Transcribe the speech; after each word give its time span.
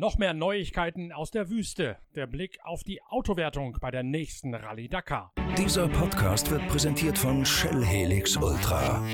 Noch 0.00 0.16
mehr 0.16 0.32
Neuigkeiten 0.32 1.12
aus 1.12 1.30
der 1.30 1.50
Wüste. 1.50 1.98
Der 2.14 2.26
Blick 2.26 2.58
auf 2.64 2.82
die 2.84 3.02
Autowertung 3.02 3.76
bei 3.82 3.90
der 3.90 4.02
nächsten 4.02 4.54
Rallye 4.54 4.88
Dakar. 4.88 5.34
Dieser 5.58 5.88
Podcast 5.88 6.50
wird 6.50 6.66
präsentiert 6.68 7.18
von 7.18 7.44
Shell 7.44 7.84
Helix 7.84 8.34
Ultra. 8.38 9.04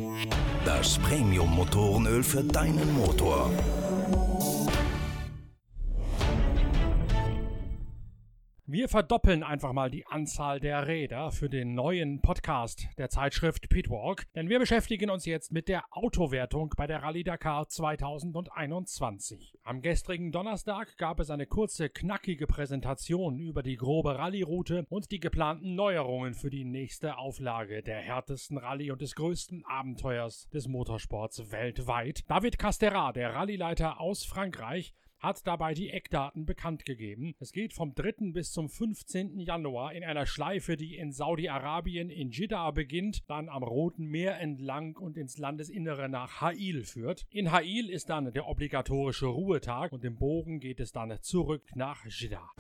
Das 0.65 0.97
Premium-Motorenöl 1.01 2.23
für 2.23 2.45
deinen 2.45 2.95
Motor. 2.95 3.51
Wir 8.87 8.91
verdoppeln 8.91 9.43
einfach 9.43 9.73
mal 9.73 9.91
die 9.91 10.07
Anzahl 10.07 10.61
der 10.61 10.87
Räder 10.87 11.33
für 11.33 11.49
den 11.49 11.75
neuen 11.75 12.21
Podcast 12.23 12.87
der 12.99 13.11
Zeitschrift 13.11 13.69
Pitwalk, 13.69 14.33
denn 14.35 14.49
wir 14.49 14.61
beschäftigen 14.61 15.11
uns 15.11 15.27
jetzt 15.27 15.51
mit 15.51 15.67
der 15.67 15.83
Autowertung 15.91 16.73
bei 16.77 16.87
der 16.87 17.03
Rallye 17.03 17.25
Dakar 17.25 17.67
2021. 17.67 19.59
Am 19.65 19.83
gestrigen 19.83 20.31
Donnerstag 20.31 20.97
gab 20.99 21.19
es 21.19 21.31
eine 21.31 21.47
kurze, 21.47 21.89
knackige 21.89 22.47
Präsentation 22.47 23.41
über 23.41 23.65
die 23.65 23.75
grobe 23.75 24.17
Rallye-Route 24.17 24.87
und 24.89 25.11
die 25.11 25.19
geplanten 25.19 25.75
Neuerungen 25.75 26.35
für 26.35 26.51
die 26.51 26.65
nächste 26.65 27.19
Auflage 27.19 27.83
der 27.83 27.99
härtesten 27.99 28.57
Rallye 28.57 28.93
und 28.93 29.03
des 29.03 29.17
größten 29.17 29.65
Abenteuers 29.67 30.49
des 30.51 30.69
Motorsports 30.69 31.51
weltweit. 31.51 32.23
David 32.31 32.57
Castera, 32.57 33.11
der 33.11 33.35
Rallyeleiter 33.35 34.01
aus 34.01 34.25
Frankreich, 34.25 34.95
hat 35.19 35.47
dabei 35.47 35.75
die 35.75 35.91
Eckdaten 35.91 36.47
bekannt 36.47 36.85
gegeben. 36.85 37.35
Es 37.39 37.53
geht 37.53 37.73
vom 37.73 37.95
3. 37.95 38.33
bis 38.33 38.53
zum 38.53 38.69
15. 38.69 39.41
Januar 39.41 39.93
in 39.93 40.05
einer 40.05 40.27
Schleife, 40.27 40.77
die 40.77 40.97
in 40.97 41.13
Saudi-Arabien 41.13 42.11
in 42.11 42.31
Jeddah 42.31 42.71
beginnt, 42.71 43.29
dann 43.29 43.49
am 43.49 43.63
Roten 43.63 44.07
Meer 44.07 44.39
entlang 44.41 44.97
und 44.97 45.17
ins 45.17 45.39
Landesinnere 45.39 46.09
nach 46.09 46.41
Ha'il 46.41 46.85
führt. 46.85 47.27
In 47.31 47.51
Ha'il 47.53 47.89
ist 47.89 48.11
dann 48.11 48.33
der 48.33 48.47
obligatorische 48.47 49.27
Ruhetag 49.27 49.93
und 49.93 50.05
im 50.05 50.17
Bogen 50.17 50.61
geht 50.61 50.81
es 50.81 50.93
dann 50.93 51.17
zurück 51.23 51.71
nach 51.75 52.05
Jeddah. 52.07 52.51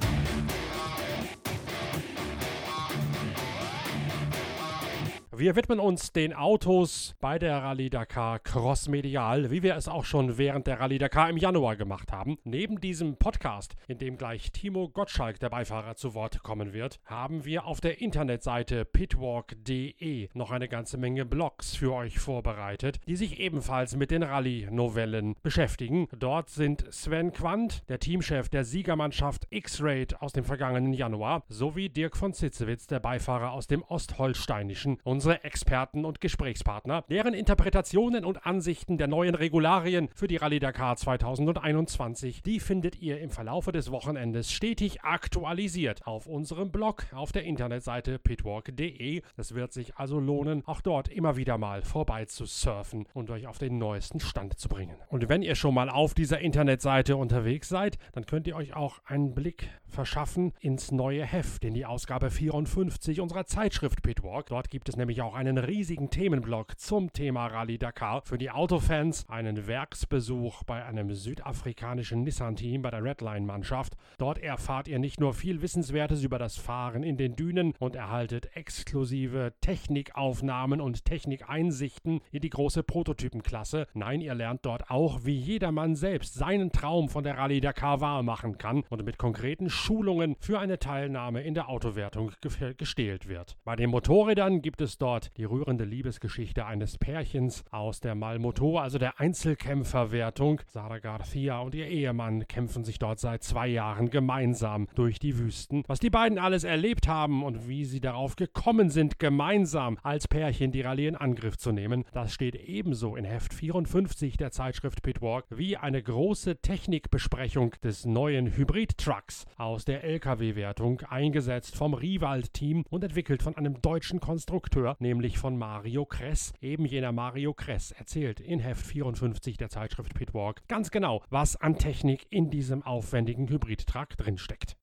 Wir 5.39 5.55
widmen 5.55 5.81
uns 5.81 6.15
den 6.15 6.33
Autos 6.33 7.15
bei 7.21 7.39
der 7.39 7.63
Rallye 7.63 7.91
Dakar 7.91 8.39
crossmedial, 8.39 9.51
wie 9.51 9.63
wir 9.63 9.77
es 9.77 9.87
auch 9.87 10.07
schon 10.07 10.39
während 10.39 10.67
der 10.67 10.81
Rallye 10.81 10.97
Dakar 10.97 11.29
im 11.29 11.37
Januar 11.37 11.77
gemacht 11.77 12.11
haben. 12.11 12.39
Neben 12.45 12.81
diesem 12.81 13.19
Podcast, 13.19 13.77
in 13.87 13.99
dem 13.99 14.17
gleich 14.17 14.51
Timo 14.51 14.89
Gottschalk, 14.89 15.39
der 15.39 15.51
Beifahrer, 15.51 15.95
zu 15.95 16.15
Wort 16.15 16.43
kommen 16.43 16.73
wird, 16.73 17.01
haben 17.05 17.45
wir 17.45 17.67
auf 17.67 17.83
der 17.83 18.01
Internetseite 18.01 18.87
pitwalk.de 18.87 20.31
noch 20.33 20.53
eine 20.53 20.69
ganze 20.69 20.97
Menge 20.97 21.27
Blogs 21.27 21.77
für 21.77 21.93
euch 21.93 22.19
vorbereitet, 22.19 23.01
die 23.07 23.17
sich 23.17 23.39
ebenfalls 23.39 23.95
mit 23.95 24.11
den 24.11 24.23
Rallye-Novellen 24.23 25.35
beschäftigen. 25.43 26.09
Dort 26.19 26.49
sind 26.49 26.87
Sven 26.91 27.33
Quandt, 27.33 27.83
der 27.91 27.99
Teamchef 27.99 28.49
der 28.49 28.65
Siegermannschaft 28.65 29.47
X-Raid 29.51 30.23
aus 30.23 30.33
dem 30.33 30.45
vergangenen 30.45 30.95
Januar, 30.95 31.45
sowie 31.51 31.91
Dirk 31.91 32.17
von 32.17 32.33
Zitzewitz, 32.33 32.87
der 32.87 33.01
Beifahrer 33.01 33.53
aus 33.53 33.67
dem 33.67 33.83
Ostholsteinischen, 33.83 34.97
unsere 35.05 35.26
unsere 35.27 35.43
Experten 35.43 36.05
und 36.05 36.21
Gesprächspartner, 36.21 37.03
deren 37.11 37.35
Interpretationen 37.35 38.25
und 38.25 38.47
Ansichten 38.47 38.97
der 38.97 39.09
neuen 39.09 39.35
Regularien 39.35 40.09
für 40.15 40.29
die 40.29 40.37
Rallye 40.37 40.61
Dakar 40.61 40.97
2021, 40.97 42.45
die 42.45 42.61
findet 42.61 43.03
ihr 43.03 43.21
im 43.21 43.31
Verlaufe 43.31 43.73
des 43.73 43.91
Wochenendes 43.91 44.53
stetig 44.53 45.03
aktualisiert 45.03 46.07
auf 46.07 46.29
unserem 46.29 46.71
Blog 46.71 47.07
auf 47.13 47.33
der 47.33 47.43
Internetseite 47.43 48.21
pitwalk.de. 48.21 49.23
Es 49.37 49.53
wird 49.53 49.73
sich 49.73 49.97
also 49.97 50.21
lohnen, 50.21 50.63
auch 50.65 50.81
dort 50.81 51.09
immer 51.09 51.37
wieder 51.37 51.59
mal 51.59 51.83
vorbei 51.83 52.27
zu 52.27 52.45
surfen 52.45 53.09
und 53.13 53.29
euch 53.29 53.49
auf 53.49 53.59
den 53.59 53.79
neuesten 53.79 54.21
Stand 54.21 54.61
zu 54.61 54.69
bringen. 54.69 54.95
Und 55.09 55.29
wenn 55.29 55.43
ihr 55.43 55.57
schon 55.57 55.75
mal 55.75 55.91
auf 55.91 56.15
dieser 56.15 56.39
Internetseite 56.39 57.17
unterwegs 57.17 57.69
seid, 57.69 57.99
dann 58.13 58.27
könnt 58.27 58.47
ihr 58.47 58.55
euch 58.55 58.77
auch 58.77 59.01
einen 59.07 59.35
Blick 59.35 59.71
verschaffen 59.89 60.53
ins 60.61 60.93
neue 60.93 61.25
Heft, 61.25 61.65
in 61.65 61.75
die 61.75 61.87
Ausgabe 61.87 62.31
54 62.31 63.21
unserer 63.21 63.47
Zeitschrift 63.47 64.03
Pitwalk. 64.03 64.47
Dort 64.47 64.71
gibt 64.71 64.89
es 64.89 64.97
nämlich 64.97 65.16
nämlich 65.17 65.33
auch 65.33 65.39
einen 65.39 65.57
riesigen 65.57 66.11
Themenblock 66.11 66.79
zum 66.79 67.11
Thema 67.11 67.47
Rallye 67.47 67.79
Dakar. 67.79 68.21
Für 68.23 68.37
die 68.37 68.51
Autofans 68.51 69.25
einen 69.31 69.67
Werksbesuch 69.67 70.63
bei 70.65 70.85
einem 70.85 71.15
südafrikanischen 71.15 72.23
Nissan-Team 72.23 72.83
bei 72.83 72.91
der 72.91 73.03
Redline-Mannschaft. 73.03 73.95
Dort 74.19 74.39
erfahrt 74.39 74.89
ihr 74.89 74.99
nicht 74.99 75.19
nur 75.19 75.33
viel 75.33 75.63
Wissenswertes 75.63 76.23
über 76.23 76.39
das 76.39 76.59
Fahren 76.59 77.03
in 77.03 77.17
den 77.17 77.35
Dünen 77.35 77.73
und 77.79 77.97
erhaltet 77.97 78.55
exklusive 78.55 79.55
Technikaufnahmen 79.63 80.83
und 80.83 81.07
Technikeinsichten 81.07 82.21
in 82.31 82.43
die 82.43 82.51
große 82.51 82.83
Prototypenklasse. 82.83 83.87
Nein, 83.95 84.21
ihr 84.21 84.35
lernt 84.35 84.67
dort 84.67 84.91
auch, 84.91 85.21
wie 85.25 85.37
jedermann 85.37 85.95
selbst 85.95 86.35
seinen 86.35 86.73
Traum 86.73 87.09
von 87.09 87.25
der 87.25 87.39
Rallye 87.39 87.61
Dakar 87.61 88.03
wahr 88.03 88.23
machen 88.23 88.59
kann 88.59 88.83
und 88.91 89.03
mit 89.03 89.17
konkreten 89.17 89.71
Schulungen 89.71 90.37
für 90.41 90.59
eine 90.59 90.79
Teilnahme 90.79 91.43
in 91.43 91.55
der 91.55 91.71
Autowertung 91.71 92.33
gestählt 92.77 93.29
wird. 93.29 93.57
Bei 93.65 93.77
den 93.77 93.89
Motorrädern 93.89 94.61
gibt 94.61 94.83
es 94.83 94.99
dort 94.99 95.06
dort 95.07 95.31
die 95.37 95.45
rührende 95.45 95.85
Liebesgeschichte 95.85 96.67
eines 96.67 96.99
Pärchens 96.99 97.63
aus 97.71 98.01
der 98.01 98.17
Malmoto, 98.17 98.81
also 98.81 98.99
der 98.99 99.21
Einzelkämpferwertung. 99.21 100.61
Sarah 100.67 100.99
Garcia 100.99 101.61
und 101.61 101.77
ihr 101.77 101.87
Ehemann 101.87 102.49
kämpfen 102.49 102.83
sich 102.83 102.99
dort 102.99 103.21
seit 103.21 103.45
zwei 103.45 103.69
Jahren 103.69 104.11
gemeinsam 104.11 104.89
durch 104.97 105.21
die 105.21 105.39
Wüsten. 105.39 105.85
Was 105.87 106.01
die 106.01 106.11
beiden 106.11 106.41
alles 106.41 106.65
erlebt 106.65 107.07
haben 107.07 107.45
und 107.45 107.69
wie 107.69 107.85
sie 107.85 108.01
darauf 108.01 108.35
gekommen 108.35 108.91
sind, 108.91 109.21
gemeinsam 109.21 109.97
als 110.03 110.27
Pärchen 110.27 110.73
die 110.73 110.81
Rallye 110.81 111.07
in 111.07 111.15
Angriff 111.15 111.57
zu 111.57 111.71
nehmen, 111.71 112.03
das 112.13 112.35
steht 112.35 112.57
ebenso 112.57 113.15
in 113.15 113.25
Heft 113.25 113.55
54 113.55 114.37
der 114.37 114.51
Zeitschrift 114.51 115.05
Pitwalk 115.05 115.45
wie 115.51 115.77
eine 115.77 116.03
große 116.03 116.63
Technikbesprechung 116.63 117.77
des 117.85 118.07
neuen 118.07 118.57
Hybrid-Trucks 118.57 119.45
aus 119.57 119.85
der 119.85 120.03
LKW-Wertung, 120.03 121.03
eingesetzt 121.03 121.77
vom 121.77 121.95
Rival-Team 121.95 122.83
und 122.91 123.05
entwickelt 123.05 123.45
von 123.45 123.57
einem 123.57 123.81
deutschen 123.81 124.19
Konstrukteur, 124.19 124.96
nämlich 125.01 125.39
von 125.39 125.57
Mario 125.57 126.05
Kress. 126.05 126.53
Eben 126.61 126.85
jener 126.85 127.13
Mario 127.13 127.55
Kress 127.55 127.93
erzählt 127.93 128.41
in 128.41 128.59
Heft 128.59 128.87
54 128.87 129.57
der 129.57 129.69
Zeitschrift 129.69 130.15
Pitwalk 130.15 130.67
ganz 130.69 130.91
genau, 130.91 131.23
was 131.31 131.57
an 131.57 131.79
Technik 131.79 132.27
in 132.31 132.51
diesem 132.51 132.83
aufwendigen 132.83 133.49
Hybridtrakt 133.49 134.25
drinsteckt. 134.25 134.77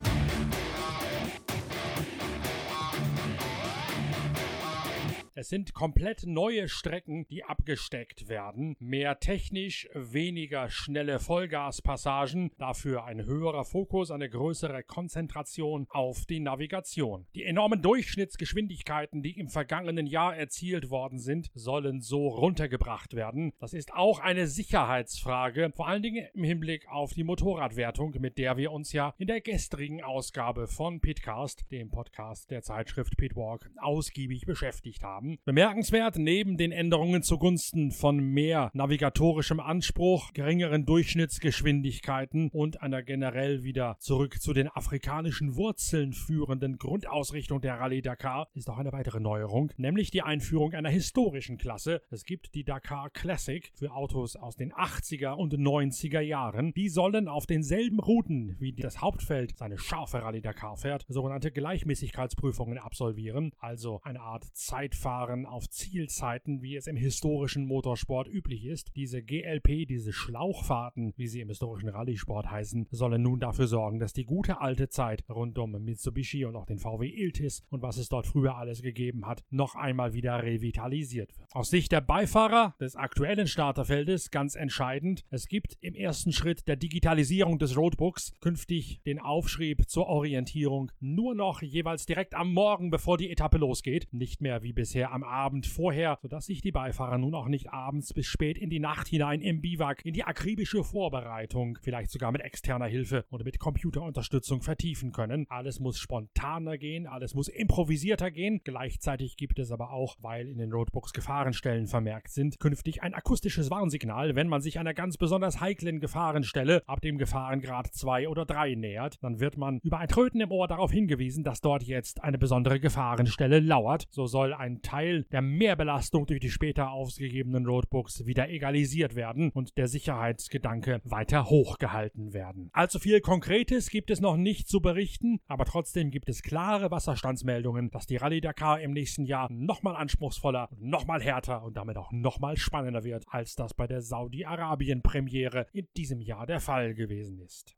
Es 5.44 5.50
sind 5.50 5.74
komplett 5.74 6.26
neue 6.26 6.70
Strecken, 6.70 7.28
die 7.28 7.44
abgesteckt 7.44 8.30
werden. 8.30 8.78
Mehr 8.80 9.20
technisch, 9.20 9.90
weniger 9.94 10.70
schnelle 10.70 11.20
Vollgaspassagen, 11.20 12.52
dafür 12.60 13.04
ein 13.04 13.26
höherer 13.26 13.66
Fokus, 13.66 14.10
eine 14.10 14.30
größere 14.30 14.84
Konzentration 14.84 15.86
auf 15.90 16.26
die 16.28 16.40
Navigation. 16.40 17.26
Die 17.36 17.44
enormen 17.44 17.82
Durchschnittsgeschwindigkeiten, 17.82 19.22
die 19.22 19.38
im 19.38 19.50
vergangenen 19.50 20.08
Jahr 20.08 20.34
erzielt 20.34 20.90
worden 20.90 21.20
sind, 21.20 21.52
sollen 21.54 22.00
so 22.00 22.30
runtergebracht 22.30 23.14
werden. 23.14 23.52
Das 23.60 23.74
ist 23.74 23.94
auch 23.94 24.20
eine 24.20 24.48
Sicherheitsfrage, 24.48 25.74
vor 25.76 25.90
allen 25.90 26.04
Dingen 26.04 26.26
im 26.34 26.46
Hinblick 26.46 26.88
auf 26.88 27.14
die 27.14 27.26
Motorradwertung, 27.26 28.16
mit 28.22 28.38
der 28.38 28.56
wir 28.56 28.72
uns 28.72 28.94
ja 28.94 29.14
in 29.18 29.28
der 29.28 29.42
gestrigen 29.42 30.02
Ausgabe 30.02 30.68
von 30.68 31.02
Pitcast, 31.02 31.70
dem 31.70 31.90
Podcast 31.90 32.50
der 32.50 32.62
Zeitschrift 32.62 33.18
Pitwalk, 33.18 33.70
ausgiebig 33.76 34.46
beschäftigt 34.46 35.04
haben 35.04 35.33
haben. 35.34 35.40
Bemerkenswert, 35.46 36.18
neben 36.18 36.58
den 36.58 36.72
Änderungen 36.72 37.24
zugunsten 37.24 37.92
von 37.92 38.18
mehr 38.18 38.72
navigatorischem 38.74 39.60
Anspruch, 39.60 40.34
geringeren 40.34 40.86
Durchschnittsgeschwindigkeiten 40.86 42.50
und 42.50 42.82
einer 42.82 43.04
generell 43.04 43.64
wieder 43.64 43.98
zurück 44.00 44.42
zu 44.42 44.54
den 44.54 44.68
afrikanischen 44.68 45.56
Wurzeln 45.56 46.14
führenden 46.14 46.78
Grundausrichtung 46.78 47.62
der 47.62 47.80
Rallye 47.80 48.02
Dakar 48.02 48.50
ist 48.54 48.70
auch 48.70 48.78
eine 48.78 48.92
weitere 48.92 49.20
Neuerung, 49.20 49.72
nämlich 49.78 50.12
die 50.12 50.22
Einführung 50.22 50.74
einer 50.74 50.90
historischen 50.90 51.58
Klasse. 51.58 52.02
Es 52.10 52.26
gibt 52.26 52.56
die 52.56 52.64
Dakar 52.64 53.10
Classic 53.10 53.72
für 53.76 53.92
Autos 53.92 54.36
aus 54.36 54.56
den 54.56 54.74
80er 54.74 55.34
und 55.34 55.54
90er 55.54 56.22
Jahren. 56.22 56.74
Die 56.74 56.90
sollen 56.90 57.28
auf 57.28 57.46
denselben 57.46 58.00
Routen 58.00 58.56
wie 58.60 58.74
das 58.74 59.02
Hauptfeld 59.02 59.58
seine 59.58 59.78
scharfe 59.78 60.22
Rallye 60.22 60.42
Dakar 60.42 60.78
fährt, 60.78 61.06
sogenannte 61.08 61.52
Gleichmäßigkeitsprüfungen 61.52 62.78
absolvieren, 62.78 63.52
also 63.60 64.00
eine 64.04 64.22
Art 64.22 64.46
Zeitfahren 64.54 65.23
Fahren 65.24 65.46
auf 65.46 65.70
Zielzeiten, 65.70 66.62
wie 66.62 66.76
es 66.76 66.88
im 66.88 66.98
historischen 66.98 67.66
Motorsport 67.66 68.28
üblich 68.28 68.66
ist. 68.66 68.94
Diese 68.98 69.24
GLP, 69.24 69.88
diese 69.88 70.12
Schlauchfahrten, 70.12 71.14
wie 71.16 71.28
sie 71.28 71.40
im 71.40 71.48
historischen 71.48 71.88
Rallye-Sport 71.88 72.52
heißen, 72.52 72.88
sollen 72.92 73.22
nun 73.22 73.40
dafür 73.40 73.68
sorgen, 73.68 74.00
dass 74.00 74.12
die 74.12 74.26
gute 74.26 74.60
alte 74.60 74.90
Zeit 74.90 75.24
rund 75.30 75.58
um 75.60 75.72
Mitsubishi 75.72 76.44
und 76.44 76.58
auch 76.58 76.66
den 76.66 76.78
VW 76.78 77.08
Iltis 77.08 77.64
und 77.70 77.82
was 77.82 77.96
es 77.96 78.10
dort 78.10 78.28
früher 78.28 78.58
alles 78.58 78.82
gegeben 78.82 79.26
hat, 79.26 79.46
noch 79.50 79.76
einmal 79.76 80.14
wieder 80.14 80.44
revitalisiert 80.44 81.38
wird. 81.38 81.48
Aus 81.54 81.70
Sicht 81.70 81.94
der 81.94 82.02
Beifahrer 82.02 82.76
des 82.82 82.98
aktuellen 82.98 83.48
Starterfeldes 83.48 84.30
ganz 84.30 84.56
entscheidend, 84.56 85.24
es 85.30 85.48
gibt 85.48 85.78
im 85.80 85.96
ersten 85.96 86.34
Schritt 86.34 86.68
der 86.68 86.76
Digitalisierung 86.76 87.60
des 87.60 87.78
Roadbooks 87.78 88.34
künftig 88.42 89.00
den 89.06 89.20
Aufschrieb 89.20 89.90
zur 89.90 90.08
Orientierung 90.08 90.92
nur 91.00 91.34
noch 91.34 91.62
jeweils 91.62 92.06
direkt 92.06 92.36
am 92.36 92.52
Morgen, 92.52 92.90
bevor 92.90 93.18
die 93.18 93.32
Etappe 93.32 93.58
losgeht, 93.58 94.10
nicht 94.12 94.42
mehr 94.42 94.64
wie 94.64 94.74
bisher 94.74 95.03
der 95.04 95.12
am 95.12 95.24
Abend 95.26 95.66
vorher, 95.66 96.18
sodass 96.22 96.46
sich 96.46 96.62
die 96.62 96.72
Beifahrer 96.72 97.18
nun 97.18 97.36
auch 97.36 97.50
nicht 97.50 97.74
abends 97.74 98.14
bis 98.14 98.26
spät 98.26 98.58
in 98.58 98.70
die 98.70 98.80
Nacht 98.80 99.10
hinein 99.10 99.42
im 99.42 99.60
Biwak 99.60 100.06
in 100.06 100.14
die 100.14 100.24
akribische 100.24 100.82
Vorbereitung, 100.82 101.78
vielleicht 101.82 102.10
sogar 102.10 102.32
mit 102.32 102.40
externer 102.40 102.86
Hilfe 102.86 103.26
und 103.30 103.44
mit 103.44 103.60
Computerunterstützung 103.60 104.62
vertiefen 104.62 105.12
können. 105.12 105.46
Alles 105.50 105.82
muss 105.82 106.00
spontaner 106.00 106.78
gehen, 106.78 107.06
alles 107.06 107.36
muss 107.36 107.50
improvisierter 107.50 108.32
gehen. 108.32 108.62
Gleichzeitig 108.64 109.36
gibt 109.36 109.60
es 109.60 109.74
aber 109.74 109.92
auch, 109.92 110.16
weil 110.22 110.48
in 110.48 110.58
den 110.58 110.72
Roadbooks 110.72 111.12
Gefahrenstellen 111.12 111.88
vermerkt 111.88 112.30
sind, 112.30 112.62
künftig 112.62 113.04
ein 113.04 113.14
akustisches 113.14 113.70
Warnsignal, 113.70 114.36
wenn 114.38 114.48
man 114.48 114.62
sich 114.62 114.80
einer 114.80 114.94
ganz 114.94 115.18
besonders 115.18 115.60
heiklen 115.60 116.00
Gefahrenstelle 116.00 116.82
ab 116.88 117.02
dem 117.02 117.18
Gefahrengrad 117.18 117.88
2 117.88 118.30
oder 118.30 118.46
3 118.46 118.76
nähert. 118.76 119.22
Dann 119.22 119.42
wird 119.42 119.58
man 119.58 119.80
über 119.84 119.98
ein 119.98 120.08
Tröten 120.08 120.40
im 120.40 120.52
Ohr 120.52 120.70
darauf 120.70 120.94
hingewiesen, 120.94 121.44
dass 121.44 121.60
dort 121.60 121.84
jetzt 121.84 122.24
eine 122.24 122.38
besondere 122.38 122.80
Gefahrenstelle 122.80 123.60
lauert. 123.60 124.08
So 124.10 124.28
soll 124.28 124.54
ein 124.54 124.82
Teil 124.94 125.24
der 125.32 125.42
Mehrbelastung 125.42 126.28
durch 126.28 126.40
die 126.40 126.52
später 126.52 126.92
ausgegebenen 126.92 127.66
Roadbooks 127.66 128.28
wieder 128.28 128.50
egalisiert 128.50 129.16
werden 129.16 129.50
und 129.50 129.76
der 129.76 129.88
Sicherheitsgedanke 129.88 131.02
weiter 131.04 131.50
hochgehalten 131.50 132.32
werden. 132.32 132.70
Allzu 132.74 133.00
viel 133.00 133.20
Konkretes 133.20 133.90
gibt 133.90 134.12
es 134.12 134.22
noch 134.22 134.38
nicht 134.38 134.68
zu 134.68 134.82
berichten, 134.82 135.40
aber 135.48 135.66
trotzdem 135.66 136.12
gibt 136.12 136.30
es 136.30 136.44
klare 136.44 136.92
Wasserstandsmeldungen, 136.92 137.90
dass 137.90 138.06
die 138.06 138.18
Rallye 138.18 138.42
Dakar 138.42 138.82
im 138.82 138.92
nächsten 138.92 139.26
Jahr 139.26 139.52
nochmal 139.52 139.96
anspruchsvoller, 139.96 140.70
nochmal 140.78 141.24
härter 141.24 141.64
und 141.64 141.76
damit 141.76 141.98
auch 141.98 142.12
nochmal 142.12 142.56
spannender 142.56 143.04
wird, 143.04 143.26
als 143.28 143.56
das 143.56 143.74
bei 143.74 143.88
der 143.88 144.04
Saudi-Arabien-Premiere 144.04 145.66
in 145.74 145.88
diesem 145.98 146.22
Jahr 146.22 146.46
der 146.46 146.60
Fall 146.60 146.94
gewesen 146.94 147.40
ist. 147.40 147.76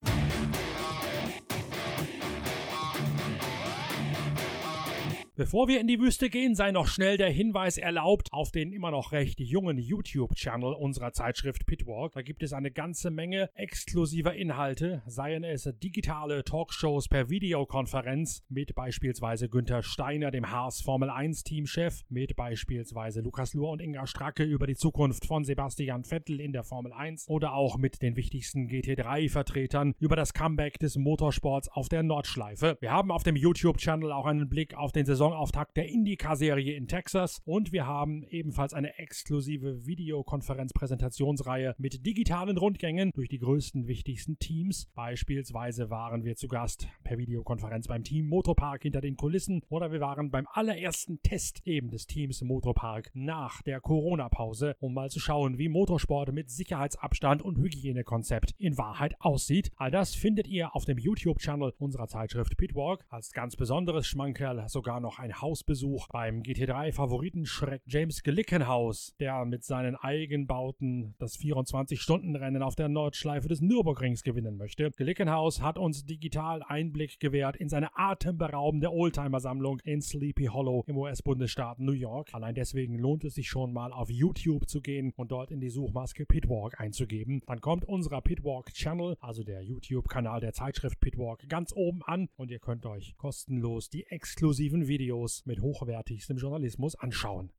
Bevor 5.38 5.68
wir 5.68 5.82
in 5.82 5.88
die 5.88 6.00
Wüste 6.00 6.30
gehen, 6.30 6.56
sei 6.56 6.72
noch 6.72 6.88
schnell 6.88 7.18
der 7.18 7.30
Hinweis 7.30 7.78
erlaubt 7.78 8.32
auf 8.32 8.52
den 8.52 8.72
immer 8.72 8.90
noch 8.90 9.12
recht 9.12 9.42
jungen 9.42 9.78
YouTube-Channel 9.78 10.74
unserer 10.74 11.12
Zeitschrift 11.12 11.66
Pitwalk. 11.66 12.14
Da 12.14 12.22
gibt 12.22 12.42
es 12.42 12.54
eine 12.54 12.72
ganze 12.72 13.12
Menge 13.12 13.50
exklusiver 13.54 14.34
Inhalte, 14.34 15.04
seien 15.08 15.44
es 15.44 15.70
digitale 15.84 16.46
Talkshows 16.46 17.10
per 17.10 17.30
Videokonferenz 17.30 18.44
mit 18.48 18.76
beispielsweise 18.76 19.50
Günther 19.50 19.84
Steiner, 19.84 20.32
dem 20.32 20.50
Haas 20.50 20.80
Formel 20.80 21.10
1 21.10 21.44
Teamchef, 21.44 22.06
mit 22.08 22.38
beispielsweise 22.38 23.20
Lukas 23.20 23.54
Luhr 23.54 23.72
und 23.72 23.82
Inga 23.82 24.08
Stracke 24.08 24.46
über 24.46 24.68
die 24.68 24.76
Zukunft 24.76 25.26
von 25.26 25.44
Sebastian 25.44 26.06
Vettel 26.06 26.40
in 26.40 26.54
der 26.54 26.64
Formel 26.64 26.94
1 26.94 27.28
oder 27.28 27.56
auch 27.56 27.78
mit 27.78 28.02
den 28.02 28.16
wichtigsten 28.16 28.70
GT3-Vertretern 28.70 29.96
über 30.00 30.16
das 30.16 30.34
Comeback 30.34 30.80
des 30.80 30.96
Motorsports 30.96 31.68
auf 31.68 31.90
der 31.90 32.04
Nordschleife. 32.04 32.78
Wir 32.80 32.92
haben 32.92 33.12
auf 33.12 33.24
dem 33.24 33.36
YouTube-Channel 33.36 34.14
auch 34.14 34.28
einen 34.28 34.48
Blick 34.48 34.76
auf 34.76 34.94
den 34.94 35.06
Saison 35.06 35.25
Saisonauftakt 35.25 35.75
der 35.75 35.89
IndyCar-Serie 35.89 36.75
in 36.75 36.88
Texas 36.88 37.42
und 37.45 37.72
wir 37.72 37.88
haben 37.88 38.22
ebenfalls 38.30 38.75
eine 38.75 39.00
exklusive 39.00 39.88
Videokonferenz-Präsentationsreihe 39.88 41.74
mit 41.80 42.06
digitalen 42.06 42.60
Rundgängen 42.60 43.10
durch 43.12 43.30
die 43.30 43.39
größten, 43.39 43.88
wichtigsten 43.88 44.38
Teams. 44.38 44.86
Beispielsweise 44.94 45.89
waren 45.89 46.25
wir 46.25 46.36
zu 46.36 46.48
Gast 46.48 46.88
per 47.04 47.18
Videokonferenz 47.18 47.88
beim 47.88 48.04
Team 48.04 48.27
Motorpark 48.27 48.83
hinter 48.83 49.01
den 49.01 49.18
Kulissen 49.18 49.63
oder 49.68 49.92
wir 49.92 50.00
waren 50.00 50.30
beim 50.30 50.45
allerersten 50.51 51.19
Test 51.24 51.66
eben 51.66 51.89
des 51.89 52.06
Teams 52.06 52.44
Motorpark 52.44 53.10
nach 53.16 53.63
der 53.63 53.81
Corona-Pause, 53.81 54.75
um 54.80 54.94
mal 54.94 55.10
zu 55.10 55.19
schauen, 55.19 55.57
wie 55.57 55.69
Motorsport 55.69 56.33
mit 56.33 56.51
Sicherheitsabstand 56.51 57.42
und 57.42 57.57
Hygienekonzept 57.57 58.54
in 58.60 58.77
Wahrheit 58.77 59.16
aussieht. 59.19 59.72
All 59.75 59.89
das 59.89 60.13
findet 60.13 60.48
ihr 60.48 60.75
auf 60.75 60.86
dem 60.86 61.00
YouTube-Channel 61.00 61.74
unserer 61.80 62.07
Zeitschrift 62.07 62.56
Pitwalk. 62.57 63.04
Als 63.10 63.31
ganz 63.31 63.56
besonderes 63.56 64.06
Schmankerl 64.06 64.69
sogar 64.69 65.00
noch 65.00 65.14
noch 65.15 65.19
ein 65.19 65.41
Hausbesuch 65.41 66.07
beim 66.09 66.41
GT3-Favoritenschreck 66.41 67.81
James 67.85 68.21
Glickenhaus, 68.23 69.15
der 69.19 69.45
mit 69.45 69.63
seinen 69.63 69.95
Eigenbauten 69.95 71.15
das 71.19 71.38
24-Stunden-Rennen 71.39 72.62
auf 72.62 72.75
der 72.75 72.89
Nordschleife 72.89 73.47
des 73.47 73.62
Nürburgrings 73.62 74.23
gewinnen 74.23 74.57
möchte. 74.57 74.91
Glickenhaus 74.91 75.62
hat 75.62 75.77
uns 75.77 76.06
digital 76.06 76.63
Einblick 76.63 77.19
gewährt 77.19 77.56
in 77.56 77.69
seine 77.69 77.97
atemberaubende 77.97 78.91
Oldtimer-Sammlung 78.91 79.79
in 79.85 80.01
Sleepy 80.01 80.47
Hollow 80.47 80.83
im 80.88 80.97
US-Bundesstaat 80.97 81.79
New 81.79 81.94
York. 81.94 82.33
Allein 82.33 82.56
deswegen 82.56 82.97
lohnt 82.97 83.23
es 83.23 83.35
sich 83.35 83.47
schon 83.47 83.71
mal 83.71 83.94
auf 83.94 84.09
YouTube 84.09 84.67
zu 84.67 84.81
gehen 84.81 85.13
und 85.15 85.31
dort 85.31 85.51
in 85.51 85.62
die 85.62 85.69
Suchmaske 85.69 86.25
Pitwalk 86.25 86.79
einzugeben. 86.79 87.41
Dann 87.47 87.62
kommt 87.62 87.85
unser 87.85 88.19
Pitwalk-Channel, 88.21 89.15
also 89.21 89.44
der 89.44 89.62
YouTube-Kanal 89.62 90.41
der 90.41 90.53
Zeitschrift 90.53 91.00
Pitwalk, 91.00 91.47
ganz 91.47 91.71
oben 91.73 92.01
an 92.03 92.27
und 92.35 92.51
ihr 92.51 92.59
könnt 92.59 92.85
euch 92.85 93.15
kostenlos 93.15 93.89
die 93.89 94.06
exklusiven 94.07 94.88
Videos 94.88 95.05
Videos 95.06 95.46
mit 95.46 95.62
hochwertigstem 95.62 96.38
Journalismus 96.38 96.96
anschauen. 96.96 97.52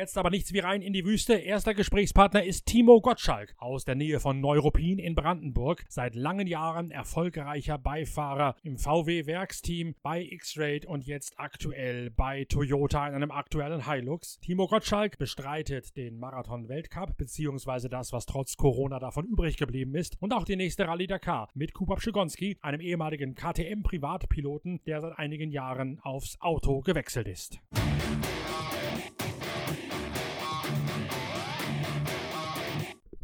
Jetzt 0.00 0.16
aber 0.16 0.30
nichts 0.30 0.54
wie 0.54 0.60
rein 0.60 0.80
in 0.80 0.94
die 0.94 1.04
Wüste. 1.04 1.34
Erster 1.34 1.74
Gesprächspartner 1.74 2.42
ist 2.42 2.64
Timo 2.64 3.02
Gottschalk 3.02 3.54
aus 3.58 3.84
der 3.84 3.96
Nähe 3.96 4.18
von 4.18 4.40
Neuruppin 4.40 4.98
in 4.98 5.14
Brandenburg. 5.14 5.84
Seit 5.90 6.14
langen 6.14 6.46
Jahren 6.46 6.90
erfolgreicher 6.90 7.76
Beifahrer 7.76 8.56
im 8.62 8.78
VW-Werksteam 8.78 9.96
bei 10.02 10.22
X-Raid 10.22 10.86
und 10.86 11.04
jetzt 11.04 11.38
aktuell 11.38 12.10
bei 12.10 12.46
Toyota 12.46 13.08
in 13.08 13.14
einem 13.14 13.30
aktuellen 13.30 13.86
Hilux. 13.92 14.38
Timo 14.40 14.68
Gottschalk 14.68 15.18
bestreitet 15.18 15.94
den 15.98 16.18
Marathon-Weltcup 16.18 17.18
beziehungsweise 17.18 17.90
das, 17.90 18.10
was 18.10 18.24
trotz 18.24 18.56
Corona 18.56 19.00
davon 19.00 19.26
übrig 19.26 19.58
geblieben 19.58 19.94
ist 19.94 20.16
und 20.22 20.32
auch 20.32 20.46
die 20.46 20.56
nächste 20.56 20.88
Rallye 20.88 21.08
Dakar 21.08 21.50
mit 21.52 21.74
Kuba 21.74 21.96
Pschigonski, 21.96 22.56
einem 22.62 22.80
ehemaligen 22.80 23.34
KTM-Privatpiloten, 23.34 24.80
der 24.86 25.02
seit 25.02 25.18
einigen 25.18 25.50
Jahren 25.50 26.00
aufs 26.00 26.40
Auto 26.40 26.80
gewechselt 26.80 27.28
ist. 27.28 27.60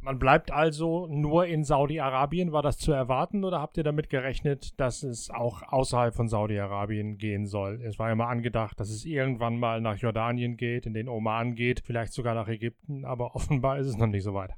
Man 0.06 0.20
bleibt 0.20 0.53
also 0.53 1.08
nur 1.08 1.47
in 1.47 1.64
Saudi-Arabien. 1.64 2.53
War 2.53 2.62
das 2.62 2.79
zu 2.79 2.92
erwarten 2.92 3.42
oder 3.42 3.61
habt 3.61 3.76
ihr 3.76 3.83
damit 3.83 4.09
gerechnet, 4.09 4.78
dass 4.78 5.02
es 5.02 5.31
auch 5.31 5.64
außerhalb 5.64 6.14
von 6.14 6.28
Saudi-Arabien 6.28 7.19
gehen 7.19 7.47
soll? 7.47 7.83
Es 7.83 7.99
war 7.99 8.11
ja 8.11 8.14
mal 8.14 8.28
angedacht, 8.28 8.78
dass 8.78 8.88
es 8.88 9.04
irgendwann 9.04 9.59
mal 9.59 9.81
nach 9.81 9.97
Jordanien 9.97 10.57
geht, 10.57 10.87
in 10.87 10.95
den 10.95 11.09
Oman 11.09 11.57
geht, 11.57 11.83
vielleicht 11.85 12.12
sogar 12.12 12.37
nach 12.37 12.47
Ägypten, 12.47 13.04
aber 13.04 13.35
offenbar 13.35 13.78
ist 13.78 13.88
es 13.88 13.97
noch 13.97 14.07
nicht 14.07 14.23
so 14.23 14.33
weit. 14.33 14.52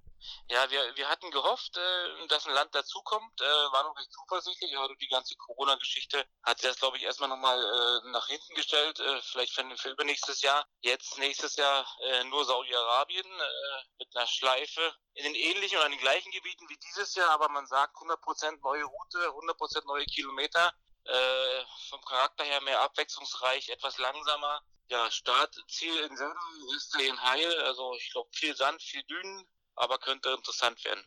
Ja, 0.49 0.71
wir, 0.71 0.97
wir 0.97 1.09
hatten 1.09 1.31
gehofft, 1.31 1.77
äh, 1.77 2.27
dass 2.29 2.47
ein 2.47 2.55
Land 2.55 2.75
dazukommt, 2.75 3.41
äh, 3.41 3.45
waren 3.45 3.87
noch 3.87 3.97
recht 3.97 4.13
zuversichtlich, 4.13 4.77
aber 4.77 4.95
die 4.97 5.09
ganze 5.09 5.37
Corona-Geschichte 5.37 6.27
hat 6.43 6.63
das, 6.65 6.79
glaube 6.79 6.97
ich, 6.97 7.03
erstmal 7.03 7.29
nochmal 7.29 7.59
äh, 7.59 8.11
nach 8.11 8.27
hinten 8.27 8.55
gestellt, 8.55 8.99
äh, 8.99 9.23
vielleicht 9.23 9.55
für, 9.55 9.65
für 9.77 9.91
übernächstes 9.91 10.43
Jahr. 10.43 10.67
Jetzt 10.81 11.19
nächstes 11.19 11.57
Jahr 11.57 11.87
äh, 12.03 12.25
nur 12.25 12.45
Saudi-Arabien 12.45 13.27
äh, 13.27 13.83
mit 13.99 14.17
einer 14.17 14.27
Schleife 14.27 14.95
in 15.15 15.25
den 15.25 15.35
ähnlichen 15.35 15.79
oder 15.79 15.87
in 15.87 15.93
den 15.93 16.01
gleichen 16.01 16.31
Gebieten 16.31 16.69
wie 16.69 16.79
dieses 16.79 17.15
Jahr, 17.15 17.31
aber 17.31 17.49
man 17.49 17.67
sagt 17.67 17.97
100% 17.97 18.61
neue 18.63 18.85
Route, 18.85 19.19
100% 19.19 19.87
neue 19.87 20.05
Kilometer, 20.07 20.73
äh, 21.05 21.65
vom 21.89 22.05
Charakter 22.05 22.45
her 22.45 22.61
mehr 22.63 22.81
abwechslungsreich, 22.83 23.69
etwas 23.71 23.99
langsamer. 23.99 24.63
Ja, 24.91 25.11
Startziel 25.11 25.97
in 26.01 26.17
Süden 26.17 26.39
ist 26.77 26.97
in 26.99 27.21
Heil, 27.23 27.61
also 27.63 27.95
ich 27.95 28.11
glaube 28.11 28.31
viel 28.33 28.57
Sand, 28.57 28.83
viel 28.83 29.03
Dünen, 29.05 29.47
aber 29.79 29.99
könnte 29.99 30.29
interessant 30.37 30.85
werden. 30.85 31.05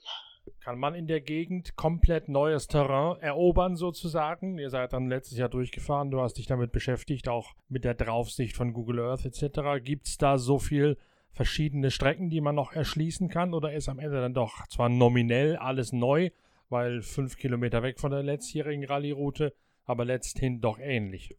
Kann 0.59 0.79
man 0.79 0.95
in 0.95 1.07
der 1.07 1.21
Gegend 1.21 1.75
komplett 1.75 2.29
neues 2.29 2.67
Terrain 2.67 3.19
erobern 3.19 3.75
sozusagen? 3.75 4.57
Ihr 4.57 4.69
seid 4.69 4.93
dann 4.93 5.07
letztes 5.07 5.37
Jahr 5.37 5.49
durchgefahren, 5.49 6.11
du 6.11 6.21
hast 6.21 6.37
dich 6.37 6.47
damit 6.47 6.71
beschäftigt, 6.71 7.27
auch 7.29 7.53
mit 7.69 7.83
der 7.83 7.93
Draufsicht 7.93 8.55
von 8.55 8.73
Google 8.73 8.99
Earth 8.99 9.25
etc. 9.25 9.83
Gibt 9.83 10.07
es 10.07 10.17
da 10.17 10.37
so 10.37 10.59
viel 10.59 10.97
verschiedene 11.31 11.91
Strecken, 11.91 12.29
die 12.29 12.41
man 12.41 12.55
noch 12.55 12.73
erschließen 12.73 13.29
kann 13.29 13.53
oder 13.53 13.73
ist 13.73 13.89
am 13.89 13.99
Ende 13.99 14.19
dann 14.19 14.33
doch 14.33 14.67
zwar 14.67 14.89
nominell 14.89 15.55
alles 15.57 15.91
neu, 15.91 16.29
weil 16.69 17.01
fünf 17.01 17.37
Kilometer 17.37 17.83
weg 17.83 17.99
von 17.99 18.11
der 18.11 18.23
letztjährigen 18.23 18.85
Rallye-Route, 18.85 19.53
aber 19.85 20.05
letzthin 20.05 20.61
doch 20.61 20.79
ähnlich? 20.79 21.35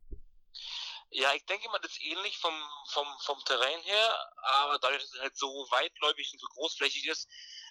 Ja, 1.14 1.34
ich 1.34 1.44
denke 1.44 1.68
mal, 1.68 1.78
das 1.78 1.92
ist 1.92 2.02
ähnlich 2.02 2.38
vom, 2.38 2.54
vom, 2.88 3.06
vom 3.20 3.44
Terrain 3.44 3.80
her, 3.82 4.32
aber 4.44 4.78
dadurch, 4.78 5.02
dass 5.02 5.12
es 5.12 5.20
halt 5.20 5.36
so 5.36 5.46
weitläufig 5.70 6.32
und 6.32 6.40
so 6.40 6.46
großflächig 6.54 7.06
ist, 7.06 7.28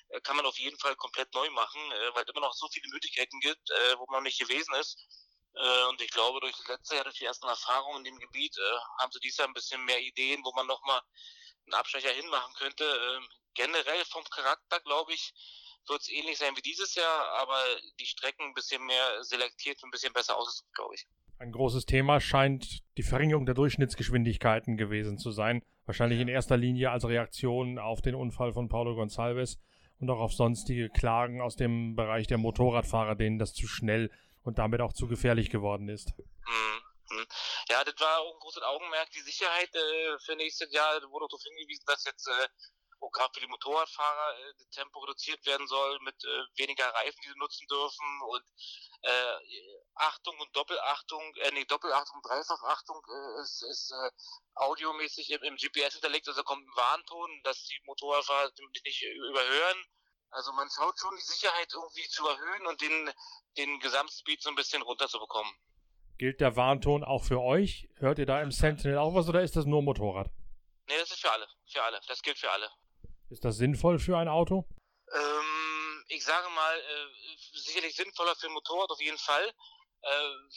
äh, 0.09 0.21
kann 0.21 0.35
man 0.35 0.45
auf 0.45 0.59
jeden 0.59 0.77
Fall 0.77 0.95
komplett 0.95 1.33
neu 1.33 1.49
machen, 1.49 1.81
äh, 1.91 2.15
weil 2.15 2.23
es 2.23 2.29
immer 2.29 2.41
noch 2.41 2.53
so 2.53 2.67
viele 2.69 2.87
Möglichkeiten 2.89 3.39
gibt, 3.39 3.69
äh, 3.71 3.97
wo 3.97 4.05
man 4.11 4.23
nicht 4.23 4.39
gewesen 4.39 4.73
ist. 4.75 4.97
Und 5.89 6.01
ich 6.01 6.11
glaube, 6.11 6.39
durch 6.39 6.55
das 6.55 6.67
letzte 6.67 6.95
Jahr, 6.95 7.03
durch 7.03 7.17
die 7.17 7.25
ersten 7.25 7.45
Erfahrungen 7.45 8.05
in 8.05 8.13
dem 8.13 8.19
Gebiet, 8.19 8.55
haben 8.99 9.11
sie 9.11 9.19
dieses 9.19 9.37
Jahr 9.37 9.49
ein 9.49 9.53
bisschen 9.53 9.83
mehr 9.83 9.99
Ideen, 9.99 10.39
wo 10.45 10.53
man 10.53 10.65
nochmal 10.65 11.01
einen 11.71 11.79
Abstecher 11.79 12.11
hinmachen 12.11 12.53
könnte. 12.55 12.83
Ähm, 12.83 13.27
generell 13.53 14.03
vom 14.05 14.23
Charakter, 14.25 14.79
glaube 14.81 15.13
ich, 15.13 15.33
wird 15.87 16.01
es 16.01 16.09
ähnlich 16.09 16.37
sein 16.37 16.55
wie 16.55 16.61
dieses 16.61 16.95
Jahr, 16.95 17.29
aber 17.39 17.57
die 17.99 18.05
Strecken 18.05 18.43
ein 18.43 18.53
bisschen 18.53 18.85
mehr 18.85 19.23
selektiert 19.23 19.81
und 19.81 19.89
ein 19.89 19.91
bisschen 19.91 20.13
besser 20.13 20.37
aus, 20.37 20.63
glaube 20.73 20.95
ich. 20.95 21.07
Ein 21.39 21.51
großes 21.51 21.85
Thema 21.85 22.19
scheint 22.19 22.81
die 22.97 23.03
Verringerung 23.03 23.45
der 23.45 23.55
Durchschnittsgeschwindigkeiten 23.55 24.77
gewesen 24.77 25.17
zu 25.17 25.31
sein. 25.31 25.63
Wahrscheinlich 25.85 26.19
in 26.19 26.27
erster 26.27 26.55
Linie 26.55 26.91
als 26.91 27.05
Reaktion 27.05 27.79
auf 27.79 28.01
den 28.01 28.13
Unfall 28.13 28.53
von 28.53 28.69
Paulo 28.69 28.91
Gonçalves 28.91 29.57
und 29.99 30.09
auch 30.11 30.19
auf 30.19 30.33
sonstige 30.33 30.89
Klagen 30.89 31.41
aus 31.41 31.55
dem 31.55 31.95
Bereich 31.95 32.27
der 32.27 32.37
Motorradfahrer, 32.37 33.15
denen 33.15 33.39
das 33.39 33.53
zu 33.53 33.67
schnell 33.67 34.11
und 34.43 34.59
damit 34.59 34.81
auch 34.81 34.93
zu 34.93 35.07
gefährlich 35.07 35.49
geworden 35.49 35.89
ist. 35.89 36.13
Mhm. 36.17 37.25
Ja, 37.71 37.85
das 37.85 37.97
war 37.99 38.19
auch 38.19 38.33
ein 38.33 38.39
großes 38.39 38.63
Augenmerk. 38.63 39.09
Die 39.11 39.21
Sicherheit 39.21 39.73
äh, 39.73 40.19
für 40.25 40.35
nächstes 40.35 40.73
Jahr 40.73 41.01
wurde 41.09 41.23
auch 41.23 41.29
darauf 41.29 41.43
hingewiesen, 41.43 41.85
dass 41.85 42.03
jetzt 42.03 42.27
äh, 42.27 42.47
auch 42.99 43.11
gerade 43.11 43.33
für 43.33 43.39
die 43.39 43.47
Motorradfahrer 43.47 44.39
äh, 44.39 44.53
das 44.57 44.69
Tempo 44.71 44.99
reduziert 44.99 45.45
werden 45.45 45.65
soll 45.67 45.97
mit 46.01 46.21
äh, 46.25 46.43
weniger 46.57 46.93
Reifen, 46.93 47.21
die 47.23 47.29
sie 47.29 47.39
nutzen 47.39 47.65
dürfen 47.69 48.21
und 48.27 48.43
äh, 49.03 49.35
Achtung 49.95 50.37
und 50.41 50.53
Doppelachtung, 50.53 51.33
äh, 51.35 51.51
nee, 51.51 51.63
Doppelachtung, 51.63 52.21
Dreifachachtung 52.23 53.01
äh, 53.07 53.41
ist, 53.41 53.63
ist 53.63 53.91
äh, 53.93 54.11
audiomäßig 54.55 55.29
im, 55.29 55.41
im 55.43 55.55
GPS 55.55 55.93
hinterlegt, 55.93 56.27
also 56.27 56.43
kommt 56.43 56.67
ein 56.67 56.75
Warnton, 56.75 57.41
dass 57.43 57.63
die 57.63 57.79
Motorradfahrer 57.85 58.51
nicht 58.83 59.01
überhören. 59.01 59.85
Also 60.31 60.51
man 60.51 60.69
schaut 60.69 60.99
schon, 60.99 61.15
die 61.15 61.23
Sicherheit 61.23 61.71
irgendwie 61.73 62.07
zu 62.09 62.27
erhöhen 62.27 62.67
und 62.67 62.81
den, 62.81 63.13
den 63.55 63.79
Gesamtspeed 63.79 64.41
so 64.41 64.49
ein 64.49 64.55
bisschen 64.55 64.81
runterzubekommen. 64.81 65.55
Gilt 66.17 66.39
der 66.39 66.55
Warnton 66.55 67.03
auch 67.03 67.23
für 67.23 67.41
euch? 67.41 67.89
Hört 67.95 68.19
ihr 68.19 68.25
da 68.25 68.41
im 68.41 68.51
Sentinel 68.51 68.97
auch 68.97 69.15
was 69.15 69.27
oder 69.27 69.41
ist 69.41 69.55
das 69.55 69.65
nur 69.65 69.81
Motorrad? 69.81 70.29
Nee, 70.87 70.97
das 70.99 71.11
ist 71.11 71.21
für 71.21 71.31
alle. 71.31 71.47
Für 71.65 71.83
alle. 71.83 71.99
Das 72.07 72.21
gilt 72.21 72.37
für 72.37 72.51
alle. 72.51 72.69
Ist 73.29 73.45
das 73.45 73.57
sinnvoll 73.57 73.97
für 73.97 74.17
ein 74.17 74.27
Auto? 74.27 74.67
Ähm, 75.13 76.05
ich 76.09 76.23
sage 76.23 76.49
mal, 76.49 76.77
äh, 76.77 77.57
sicherlich 77.57 77.95
sinnvoller 77.95 78.35
für 78.35 78.47
ein 78.47 78.53
Motorrad 78.53 78.89
auf 78.89 79.01
jeden 79.01 79.17
Fall. 79.17 79.53
Äh, 80.01 80.09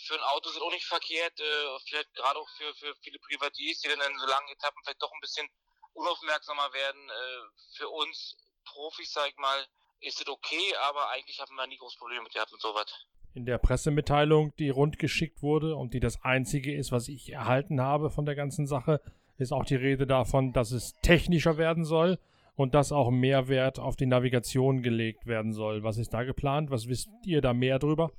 für 0.06 0.14
ein 0.14 0.22
Auto 0.22 0.48
ist 0.48 0.56
es 0.56 0.62
auch 0.62 0.72
nicht 0.72 0.86
verkehrt, 0.86 1.38
äh, 1.38 1.78
vielleicht 1.86 2.12
gerade 2.14 2.38
auch 2.38 2.48
für, 2.56 2.74
für 2.74 2.94
viele 3.02 3.18
Privatiers, 3.18 3.80
die 3.80 3.88
dann 3.88 4.00
in 4.00 4.18
so 4.18 4.26
langen 4.26 4.48
Etappen 4.48 4.82
vielleicht 4.82 5.02
doch 5.02 5.12
ein 5.12 5.20
bisschen 5.20 5.48
unaufmerksamer 5.92 6.72
werden. 6.72 7.10
Äh, 7.10 7.76
für 7.76 7.88
uns 7.88 8.36
Profis, 8.64 9.12
sag 9.12 9.28
ich 9.28 9.36
mal, 9.36 9.66
ist 10.00 10.20
es 10.20 10.28
okay, 10.28 10.74
aber 10.76 11.08
eigentlich 11.10 11.38
haben 11.40 11.54
wir 11.54 11.66
nie 11.66 11.76
große 11.76 11.98
Probleme 11.98 12.22
mit 12.22 12.32
gehabt 12.32 12.52
mit 12.52 12.60
sowas. 12.60 12.86
In 13.34 13.46
der 13.46 13.58
Pressemitteilung, 13.58 14.54
die 14.56 14.70
rundgeschickt 14.70 15.42
wurde 15.42 15.74
und 15.74 15.92
die 15.92 16.00
das 16.00 16.22
einzige 16.22 16.74
ist, 16.74 16.92
was 16.92 17.08
ich 17.08 17.32
erhalten 17.32 17.80
habe 17.80 18.10
von 18.10 18.24
der 18.24 18.36
ganzen 18.36 18.66
Sache, 18.66 19.00
ist 19.38 19.52
auch 19.52 19.64
die 19.64 19.74
Rede 19.74 20.06
davon, 20.06 20.52
dass 20.52 20.70
es 20.70 20.94
technischer 21.02 21.58
werden 21.58 21.84
soll 21.84 22.18
und 22.54 22.74
dass 22.74 22.92
auch 22.92 23.10
mehr 23.10 23.48
Wert 23.48 23.80
auf 23.80 23.96
die 23.96 24.06
Navigation 24.06 24.82
gelegt 24.82 25.26
werden 25.26 25.52
soll. 25.52 25.82
Was 25.82 25.98
ist 25.98 26.14
da 26.14 26.22
geplant? 26.22 26.70
Was 26.70 26.86
wisst 26.86 27.08
ihr 27.24 27.40
da 27.40 27.52
mehr 27.52 27.80
drüber? 27.80 28.12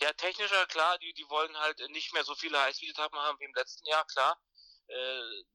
Ja, 0.00 0.12
technischer, 0.12 0.66
klar, 0.66 0.98
die, 0.98 1.14
die 1.14 1.28
wollen 1.30 1.56
halt 1.56 1.80
nicht 1.92 2.12
mehr 2.12 2.24
so 2.24 2.34
viele 2.34 2.60
Highspeed-Etappen 2.60 3.18
haben 3.18 3.38
wie 3.40 3.44
im 3.44 3.54
letzten 3.54 3.86
Jahr, 3.86 4.04
klar. 4.06 4.36
Äh, 4.88 4.94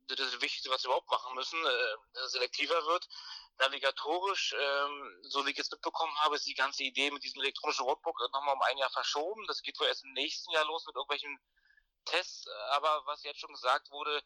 das 0.08 0.20
ist 0.20 0.34
das 0.34 0.42
Wichtigste, 0.42 0.70
was 0.72 0.84
wir 0.84 0.88
überhaupt 0.88 1.12
machen 1.12 1.36
müssen, 1.36 1.60
äh, 1.60 2.14
dass 2.14 2.26
es 2.26 2.32
selektiver 2.32 2.82
wird. 2.88 3.08
Navigatorisch, 3.60 4.56
ähm, 4.60 5.20
so 5.24 5.46
wie 5.46 5.52
ich 5.52 5.58
jetzt 5.58 5.72
mitbekommen 5.72 6.16
habe, 6.20 6.36
ist 6.36 6.48
die 6.48 6.54
ganze 6.54 6.84
Idee 6.84 7.10
mit 7.12 7.24
diesem 7.24 7.42
elektronischen 7.42 7.86
Roadbook 7.86 8.20
nochmal 8.32 8.56
um 8.56 8.62
ein 8.62 8.78
Jahr 8.78 8.90
verschoben. 8.90 9.46
Das 9.48 9.62
geht 9.62 9.80
wohl 9.80 9.88
erst 9.88 10.04
im 10.04 10.14
nächsten 10.14 10.52
Jahr 10.52 10.66
los 10.66 10.86
mit 10.86 10.96
irgendwelchen 10.96 11.40
Tests. 12.06 12.48
Aber 12.72 13.02
was 13.06 13.24
jetzt 13.24 13.40
schon 13.40 13.54
gesagt 13.54 13.90
wurde, 13.92 14.22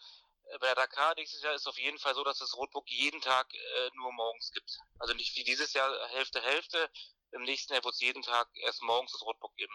äh, 0.52 0.58
bei 0.60 0.74
Dakar 0.76 1.14
nächstes 1.16 1.42
Jahr 1.42 1.54
ist 1.54 1.68
auf 1.68 1.80
jeden 1.80 1.98
Fall 1.98 2.16
so, 2.16 2.24
dass 2.24 2.40
das 2.40 2.56
Roadbook 2.58 2.90
jeden 2.90 3.22
Tag 3.22 3.48
äh, 3.54 3.90
nur 3.96 4.12
morgens 4.12 4.52
gibt. 4.52 4.80
Also 5.00 5.14
nicht 5.14 5.36
wie 5.38 5.44
dieses 5.44 5.74
Jahr 5.74 5.90
Hälfte, 6.10 6.42
Hälfte. 6.42 6.90
Im 7.32 7.44
nächsten 7.44 7.74
Jahr 7.74 7.84
wird 7.84 7.94
es 7.94 8.02
jeden 8.02 8.22
Tag 8.22 8.50
erst 8.66 8.82
morgens 8.82 9.14
das 9.14 9.22
Roadbook 9.22 9.56
geben. 9.56 9.74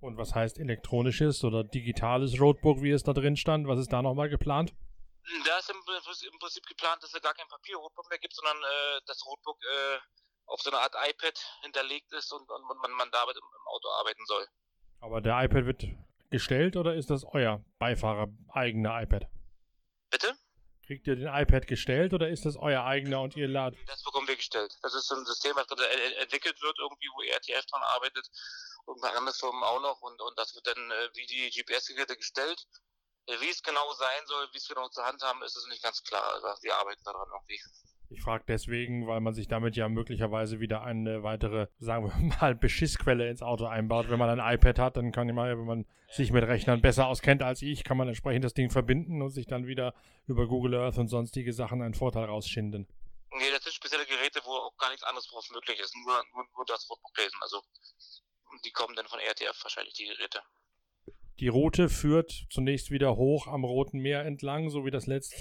Und 0.00 0.16
was 0.18 0.34
heißt 0.34 0.58
elektronisches 0.58 1.44
oder 1.44 1.64
digitales 1.64 2.38
Roadbook, 2.38 2.82
wie 2.82 2.90
es 2.90 3.02
da 3.02 3.12
drin 3.12 3.36
stand? 3.36 3.66
Was 3.66 3.78
ist 3.78 3.92
da 3.92 4.02
nochmal 4.02 4.28
geplant? 4.28 4.74
Da 5.46 5.58
ist 5.58 5.70
im, 5.70 5.76
im, 5.76 6.38
Prinzip 6.38 6.66
geplant, 6.66 7.02
dass 7.02 7.14
es 7.14 7.22
gar 7.22 7.34
kein 7.34 7.48
Papier-Roadbook 7.48 8.10
mehr 8.10 8.18
gibt, 8.18 8.34
sondern 8.34 8.58
äh, 8.58 9.00
das 9.06 9.24
Roadbook 9.24 9.58
äh, 9.62 9.98
auf 10.46 10.60
so 10.60 10.70
einer 10.70 10.80
Art 10.80 10.94
iPad 10.94 11.38
hinterlegt 11.62 12.12
ist 12.12 12.32
und, 12.32 12.48
und 12.50 12.62
man, 12.66 12.90
man 12.92 13.10
damit 13.10 13.36
im, 13.36 13.42
im 13.42 13.66
Auto 13.68 13.88
arbeiten 13.88 14.24
soll. 14.26 14.46
Aber 15.00 15.20
der 15.20 15.42
iPad 15.42 15.66
wird 15.66 15.84
gestellt 16.30 16.76
oder 16.76 16.94
ist 16.94 17.10
das 17.10 17.24
euer 17.24 17.64
Beifahrer 17.78 18.28
eigener 18.48 19.02
iPad? 19.02 19.26
Bitte? 20.10 20.36
Kriegt 20.86 21.06
ihr 21.06 21.16
den 21.16 21.28
iPad 21.28 21.66
gestellt 21.66 22.12
oder 22.12 22.28
ist 22.28 22.44
das 22.44 22.56
euer 22.56 22.84
eigener 22.84 23.22
und 23.22 23.36
ihr 23.36 23.48
ladet? 23.48 23.78
Das 23.86 24.02
bekommen 24.02 24.28
wir 24.28 24.36
gestellt. 24.36 24.76
Das 24.82 24.94
ist 24.94 25.06
so 25.06 25.14
ein 25.14 25.24
System, 25.24 25.56
was 25.56 25.66
gerade 25.66 25.88
entwickelt 26.20 26.60
wird, 26.60 26.78
irgendwie, 26.78 27.08
wo 27.14 27.22
RTF 27.22 27.64
dran 27.66 27.82
arbeitet 27.82 28.28
und 28.84 29.00
bei 29.00 29.08
anderen 29.08 29.34
Firmen 29.38 29.62
auch 29.62 29.80
noch 29.80 30.02
und, 30.02 30.20
und 30.20 30.38
das 30.38 30.54
wird 30.54 30.66
dann 30.66 30.90
äh, 30.90 31.08
wie 31.14 31.26
die 31.26 31.50
GPS-Geräte 31.50 32.16
gestellt. 32.16 32.66
Äh, 33.26 33.40
wie 33.40 33.50
es 33.50 33.62
genau 33.62 33.92
sein 33.92 34.26
soll, 34.26 34.48
wie 34.52 34.58
es 34.58 34.68
genau 34.68 34.88
zur 34.88 35.04
Hand 35.04 35.22
haben, 35.22 35.42
ist 35.42 35.56
es 35.56 35.66
nicht 35.68 35.82
ganz 35.82 36.02
klar. 36.02 36.24
Also 36.34 36.62
wir 36.62 36.76
arbeiten 36.76 37.02
daran 37.04 37.28
irgendwie. 37.32 37.60
Ich 38.10 38.22
frage 38.22 38.44
deswegen, 38.46 39.06
weil 39.06 39.20
man 39.20 39.34
sich 39.34 39.48
damit 39.48 39.76
ja 39.76 39.88
möglicherweise 39.88 40.60
wieder 40.60 40.82
eine 40.82 41.22
weitere, 41.22 41.68
sagen 41.78 42.06
wir 42.06 42.36
mal, 42.40 42.54
Beschissquelle 42.54 43.28
ins 43.28 43.42
Auto 43.42 43.66
einbaut. 43.66 44.10
Wenn 44.10 44.18
man 44.18 44.38
ein 44.38 44.54
iPad 44.54 44.78
hat, 44.78 44.96
dann 44.96 45.10
kann 45.10 45.34
man, 45.34 45.58
wenn 45.58 45.66
man 45.66 45.86
sich 46.08 46.30
mit 46.30 46.44
Rechnern 46.44 46.82
besser 46.82 47.06
auskennt 47.06 47.42
als 47.42 47.62
ich, 47.62 47.82
kann 47.82 47.96
man 47.96 48.08
entsprechend 48.08 48.44
das 48.44 48.54
Ding 48.54 48.70
verbinden 48.70 49.22
und 49.22 49.30
sich 49.30 49.46
dann 49.46 49.66
wieder 49.66 49.94
über 50.26 50.46
Google 50.46 50.74
Earth 50.74 50.98
und 50.98 51.08
sonstige 51.08 51.52
Sachen 51.52 51.82
einen 51.82 51.94
Vorteil 51.94 52.24
rausschinden. 52.24 52.86
Nee, 53.30 53.50
das 53.50 53.64
sind 53.64 53.72
spezielle 53.74 54.06
Geräte, 54.06 54.40
wo 54.44 54.50
auch 54.50 54.76
gar 54.76 54.90
nichts 54.90 55.02
anderes 55.02 55.26
drauf 55.26 55.48
möglich 55.50 55.80
ist. 55.80 55.94
Nur, 55.96 56.22
nur, 56.34 56.46
nur 56.54 56.64
das 56.66 56.88
Wort 56.88 57.00
lesen. 57.16 57.38
Also 57.40 57.62
die 58.64 58.70
kommen 58.70 58.94
dann 58.94 59.08
von 59.08 59.18
RTF 59.18 59.60
wahrscheinlich, 59.62 59.94
die 59.94 60.06
Geräte. 60.06 60.40
Die 61.40 61.48
Route 61.48 61.88
führt 61.88 62.46
zunächst 62.50 62.90
wieder 62.90 63.16
hoch 63.16 63.48
am 63.48 63.64
Roten 63.64 63.98
Meer 63.98 64.24
entlang, 64.24 64.70
so 64.70 64.84
wie 64.84 64.90
das 64.90 65.06
letzte. 65.06 65.36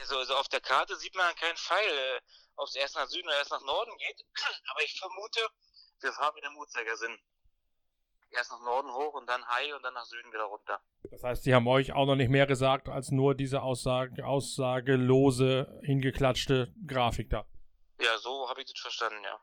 Also, 0.00 0.18
also 0.18 0.34
auf 0.34 0.48
der 0.48 0.60
Karte 0.60 0.96
sieht 0.96 1.14
man 1.14 1.32
keinen 1.36 1.56
Pfeil, 1.56 1.78
äh, 1.78 2.20
ob 2.56 2.66
es 2.66 2.74
erst 2.74 2.96
nach 2.96 3.06
Süden 3.06 3.28
oder 3.28 3.38
erst 3.38 3.52
nach 3.52 3.62
Norden 3.62 3.92
geht. 3.98 4.24
Aber 4.70 4.82
ich 4.82 4.98
vermute, 4.98 5.40
wir 6.00 6.12
fahren 6.12 6.34
mit 6.34 6.44
dem 6.44 6.56
Uhrzeigersinn. 6.56 7.16
Erst 8.30 8.50
nach 8.50 8.60
Norden 8.62 8.92
hoch 8.92 9.14
und 9.14 9.28
dann 9.28 9.46
high 9.46 9.74
und 9.74 9.82
dann 9.82 9.94
nach 9.94 10.06
Süden 10.06 10.32
wieder 10.32 10.44
runter. 10.44 10.80
Das 11.10 11.22
heißt, 11.22 11.44
sie 11.44 11.54
haben 11.54 11.68
euch 11.68 11.92
auch 11.92 12.06
noch 12.06 12.16
nicht 12.16 12.30
mehr 12.30 12.46
gesagt 12.46 12.88
als 12.88 13.10
nur 13.10 13.34
diese 13.34 13.62
Aussage, 13.62 14.26
aussagelose, 14.26 15.80
hingeklatschte 15.84 16.74
Grafik 16.86 17.28
da. 17.30 17.44
Ja, 18.00 18.18
so 18.18 18.48
habe 18.48 18.62
ich 18.62 18.72
das 18.72 18.80
verstanden, 18.80 19.22
ja. 19.22 19.38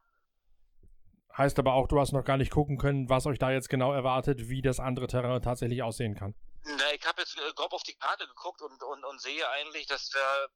Heißt 1.39 1.57
aber 1.57 1.71
auch, 1.71 1.87
du 1.87 1.97
hast 1.97 2.11
noch 2.11 2.25
gar 2.25 2.35
nicht 2.35 2.51
gucken 2.51 2.77
können, 2.77 3.07
was 3.07 3.25
euch 3.25 3.39
da 3.39 3.49
jetzt 3.49 3.69
genau 3.69 3.93
erwartet, 3.93 4.49
wie 4.49 4.61
das 4.61 4.81
andere 4.81 5.07
Terrain 5.07 5.41
tatsächlich 5.41 5.81
aussehen 5.81 6.13
kann. 6.13 6.35
Na, 6.65 6.91
ich 6.93 7.07
habe 7.07 7.21
jetzt 7.21 7.37
äh, 7.37 7.53
grob 7.55 7.71
auf 7.71 7.83
die 7.83 7.95
Karte 7.95 8.27
geguckt 8.27 8.61
und, 8.61 8.83
und, 8.83 9.05
und 9.05 9.21
sehe 9.21 9.49
eigentlich, 9.51 9.87
dass 9.87 10.13
wir 10.13 10.49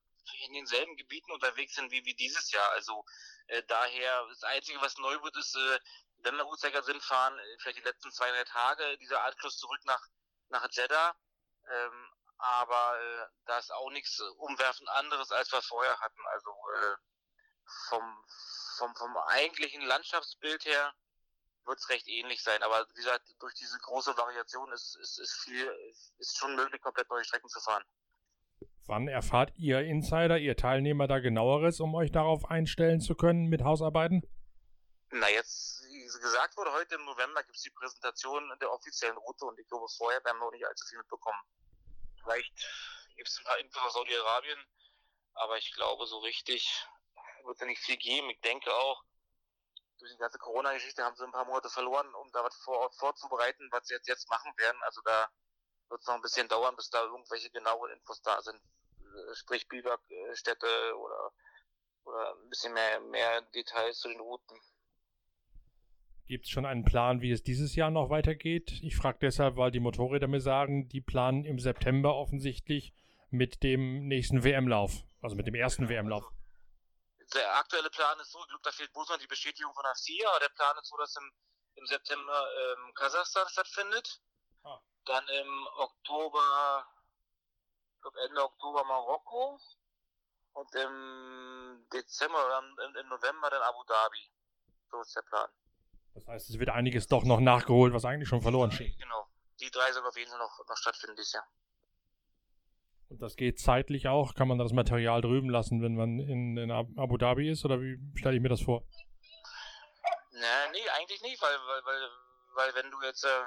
in 0.45 0.53
denselben 0.53 0.97
Gebieten 0.97 1.31
unterwegs 1.31 1.75
sind 1.75 1.89
wie, 1.89 2.03
wie 2.03 2.15
dieses 2.15 2.51
Jahr. 2.51 2.69
Also 2.71 3.05
äh, 3.47 3.63
daher, 3.69 4.25
das 4.27 4.43
Einzige, 4.43 4.81
was 4.81 4.97
neu 4.97 5.13
wird, 5.23 5.37
ist, 5.37 5.55
äh, 5.55 5.79
wenn 6.23 6.35
wir 6.35 6.45
Uhrzeigersinn 6.47 6.99
fahren, 6.99 7.39
äh, 7.39 7.57
vielleicht 7.61 7.77
die 7.77 7.87
letzten 7.87 8.11
zwei, 8.11 8.29
drei 8.31 8.43
Tage, 8.43 8.97
dieser 8.97 9.23
Anschluss 9.23 9.57
zurück 9.57 9.79
nach, 9.85 10.05
nach 10.49 10.67
Jeddah. 10.69 11.15
Ähm, 11.71 12.09
aber 12.39 12.99
äh, 12.99 13.25
da 13.45 13.57
ist 13.57 13.71
auch 13.71 13.89
nichts 13.91 14.19
umwerfend 14.35 14.89
anderes, 14.89 15.31
als 15.31 15.49
wir 15.49 15.61
vorher 15.61 15.97
hatten. 16.01 16.27
Also 16.33 16.49
äh, 16.49 16.95
vom, 17.87 18.25
vom, 18.77 18.95
vom 18.95 19.15
eigentlichen 19.27 19.81
Landschaftsbild 19.81 20.65
her 20.65 20.93
wird 21.65 21.79
es 21.79 21.89
recht 21.89 22.07
ähnlich 22.07 22.43
sein. 22.43 22.61
Aber 22.63 22.87
wie 22.89 22.93
gesagt, 22.95 23.33
durch 23.39 23.53
diese 23.55 23.77
große 23.79 24.15
Variation 24.17 24.71
ist, 24.71 24.97
ist, 25.01 25.19
ist 25.19 25.33
viel, 25.43 25.71
ist 26.17 26.37
schon 26.37 26.55
möglich, 26.55 26.81
komplett 26.81 27.09
neue 27.09 27.23
Strecken 27.23 27.49
zu 27.49 27.59
fahren. 27.59 27.83
Wann 28.85 29.07
erfahrt 29.07 29.53
ihr 29.55 29.79
Insider, 29.79 30.37
ihr 30.37 30.57
Teilnehmer 30.57 31.07
da 31.07 31.19
genaueres, 31.19 31.79
um 31.79 31.95
euch 31.95 32.11
darauf 32.11 32.49
einstellen 32.49 32.99
zu 32.99 33.15
können 33.15 33.47
mit 33.47 33.63
Hausarbeiten? 33.63 34.27
Na, 35.09 35.29
jetzt, 35.29 35.83
wie 35.85 36.19
gesagt 36.21 36.57
wurde, 36.57 36.73
heute 36.73 36.95
im 36.95 37.05
November 37.05 37.43
gibt 37.43 37.55
es 37.55 37.61
die 37.61 37.69
Präsentation 37.69 38.43
der 38.59 38.71
offiziellen 38.71 39.15
Route 39.17 39.45
und 39.45 39.57
ich 39.59 39.67
glaube, 39.67 39.87
vorher 39.97 40.23
werden 40.25 40.37
wir 40.37 40.45
noch 40.45 40.51
nicht 40.51 40.67
allzu 40.67 40.85
viel 40.87 40.97
mitbekommen. 40.97 41.39
Vielleicht 42.21 42.53
gibt 43.15 43.29
es 43.29 43.37
ein 43.37 43.45
paar 43.45 43.59
Infos 43.59 43.83
aus 43.83 43.93
Saudi-Arabien, 43.93 44.59
aber 45.35 45.57
ich 45.57 45.71
glaube, 45.73 46.05
so 46.05 46.19
richtig 46.19 46.85
wird 47.45 47.55
es 47.55 47.61
ja 47.61 47.67
nicht 47.67 47.81
viel 47.81 47.97
geben. 47.97 48.29
Ich 48.29 48.39
denke 48.41 48.71
auch, 48.73 49.03
durch 49.99 50.11
die 50.11 50.17
ganze 50.17 50.37
Corona-Geschichte 50.37 51.03
haben 51.03 51.15
sie 51.15 51.23
ein 51.23 51.31
paar 51.31 51.45
Monate 51.45 51.69
verloren, 51.69 52.13
um 52.15 52.29
da 52.31 52.43
was 52.43 52.55
vor 52.57 52.91
vorzubereiten, 52.91 53.69
was 53.71 53.87
sie 53.87 53.93
jetzt, 53.93 54.07
jetzt 54.07 54.29
machen 54.29 54.51
werden. 54.57 54.77
Also 54.83 55.01
da 55.05 55.29
wird 55.89 56.01
es 56.01 56.07
noch 56.07 56.15
ein 56.15 56.21
bisschen 56.21 56.47
dauern, 56.47 56.75
bis 56.75 56.89
da 56.89 57.03
irgendwelche 57.03 57.49
genauen 57.51 57.91
Infos 57.91 58.21
da 58.21 58.41
sind. 58.41 58.59
Äh, 58.99 59.35
sprich 59.35 59.67
Biwakstätte 59.67 60.67
oder, 60.97 61.31
oder 62.03 62.35
ein 62.35 62.49
bisschen 62.49 62.73
mehr, 62.73 62.99
mehr 62.99 63.41
Details 63.53 63.99
zu 63.99 64.09
den 64.09 64.19
Routen. 64.19 64.59
Gibt 66.25 66.45
es 66.45 66.51
schon 66.51 66.65
einen 66.65 66.85
Plan, 66.85 67.21
wie 67.21 67.31
es 67.31 67.43
dieses 67.43 67.75
Jahr 67.75 67.91
noch 67.91 68.09
weitergeht? 68.09 68.79
Ich 68.81 68.95
frage 68.95 69.19
deshalb, 69.21 69.57
weil 69.57 69.71
die 69.71 69.81
Motorräder 69.81 70.27
mir 70.27 70.39
sagen, 70.39 70.87
die 70.87 71.01
planen 71.01 71.45
im 71.45 71.59
September 71.59 72.15
offensichtlich 72.15 72.93
mit 73.29 73.61
dem 73.61 74.07
nächsten 74.07 74.43
WM-Lauf, 74.43 75.03
also 75.21 75.35
mit 75.35 75.47
dem 75.47 75.55
ersten 75.55 75.89
WM-Lauf 75.89 76.31
der 77.33 77.55
aktuelle 77.57 77.89
Plan 77.89 78.19
ist 78.19 78.31
so, 78.31 78.39
ich 78.39 78.47
glaube, 78.47 78.63
da 78.63 78.71
fehlt 78.71 78.93
bloß 78.93 79.09
noch 79.09 79.17
die 79.17 79.27
Bestätigung 79.27 79.73
von 79.73 79.85
AFSIA, 79.85 80.29
aber 80.29 80.39
der 80.39 80.49
Plan 80.49 80.77
ist 80.77 80.87
so, 80.87 80.97
dass 80.97 81.15
im, 81.15 81.31
im 81.75 81.85
September 81.85 82.47
ähm, 82.57 82.93
Kasachstan 82.93 83.47
stattfindet. 83.49 84.21
Ah. 84.63 84.79
Dann 85.05 85.27
im 85.27 85.67
Oktober, 85.75 86.85
ich 87.95 88.01
glaube 88.01 88.19
Ende 88.21 88.43
Oktober 88.43 88.83
Marokko 88.85 89.59
und 90.53 90.75
im 90.75 91.87
Dezember 91.91 92.45
oder 92.45 92.59
im, 92.59 92.95
im 92.95 93.07
November 93.09 93.49
dann 93.49 93.61
Abu 93.63 93.83
Dhabi. 93.83 94.31
So 94.91 95.01
ist 95.01 95.15
der 95.15 95.21
Plan. 95.23 95.49
Das 96.13 96.27
heißt, 96.27 96.49
es 96.51 96.59
wird 96.59 96.69
einiges 96.69 97.07
doch 97.07 97.23
noch 97.23 97.39
nachgeholt, 97.39 97.93
was 97.93 98.05
eigentlich 98.05 98.29
schon 98.29 98.41
verloren 98.41 98.71
steht. 98.71 98.97
Genau. 98.99 99.27
Die 99.59 99.71
drei 99.71 99.91
sollen 99.91 100.05
auf 100.05 100.15
jeden 100.15 100.29
Fall 100.29 100.39
noch, 100.39 100.59
noch 100.67 100.77
stattfinden 100.77 101.15
dieses 101.15 101.33
Jahr. 101.33 101.47
Und 103.13 103.21
das 103.21 103.35
geht 103.35 103.59
zeitlich 103.59 104.07
auch? 104.07 104.33
Kann 104.33 104.47
man 104.47 104.57
das 104.57 104.73
Material 104.73 105.21
drüben 105.21 105.47
lassen, 105.47 105.83
wenn 105.83 105.93
man 105.93 106.17
in, 106.17 106.57
in 106.57 106.71
Abu 106.71 107.17
Dhabi 107.17 107.47
ist? 107.47 107.63
Oder 107.63 107.79
wie 107.79 108.01
stelle 108.17 108.35
ich 108.37 108.41
mir 108.41 108.49
das 108.49 108.61
vor? 108.61 108.81
Na, 110.31 110.71
nee, 110.71 110.89
eigentlich 110.97 111.21
nicht, 111.21 111.39
weil, 111.39 111.53
weil, 111.53 111.85
weil, 111.85 112.09
weil 112.55 112.73
wenn 112.73 112.89
du 112.89 112.99
jetzt 113.03 113.23
äh, 113.23 113.45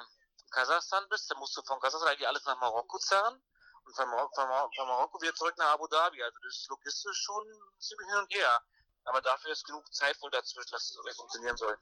Kasachstan 0.53 1.03
bist, 1.11 1.29
dann 1.29 1.39
musst 1.41 1.57
du 1.57 1.63
von 1.63 1.81
Kasachstan 1.81 2.11
eigentlich 2.13 2.29
alles 2.29 2.45
nach 2.47 2.61
Marokko 2.61 2.97
zerren 2.99 3.43
und 3.83 3.97
von, 3.97 4.09
Mar 4.09 4.31
von, 4.37 4.49
Mar 4.49 4.71
von 4.77 4.87
Marokko 4.87 5.21
wieder 5.21 5.35
zurück 5.35 5.55
nach 5.59 5.75
Abu 5.75 5.89
Dhabi. 5.89 6.23
Also 6.23 6.39
das 6.45 6.59
ist 6.59 6.69
logistisch 6.71 7.19
schon 7.25 7.45
ziemlich 7.81 8.07
hin 8.07 8.19
und 8.19 8.33
her. 8.33 8.63
Aber 9.07 9.21
dafür 9.21 9.51
ist 9.51 9.67
genug 9.67 9.93
Zeit 9.93 10.17
wohl 10.23 10.31
dazwischen, 10.31 10.71
dass 10.71 10.91
es 10.91 11.01
das 11.05 11.17
funktionieren 11.17 11.57
soll. 11.57 11.77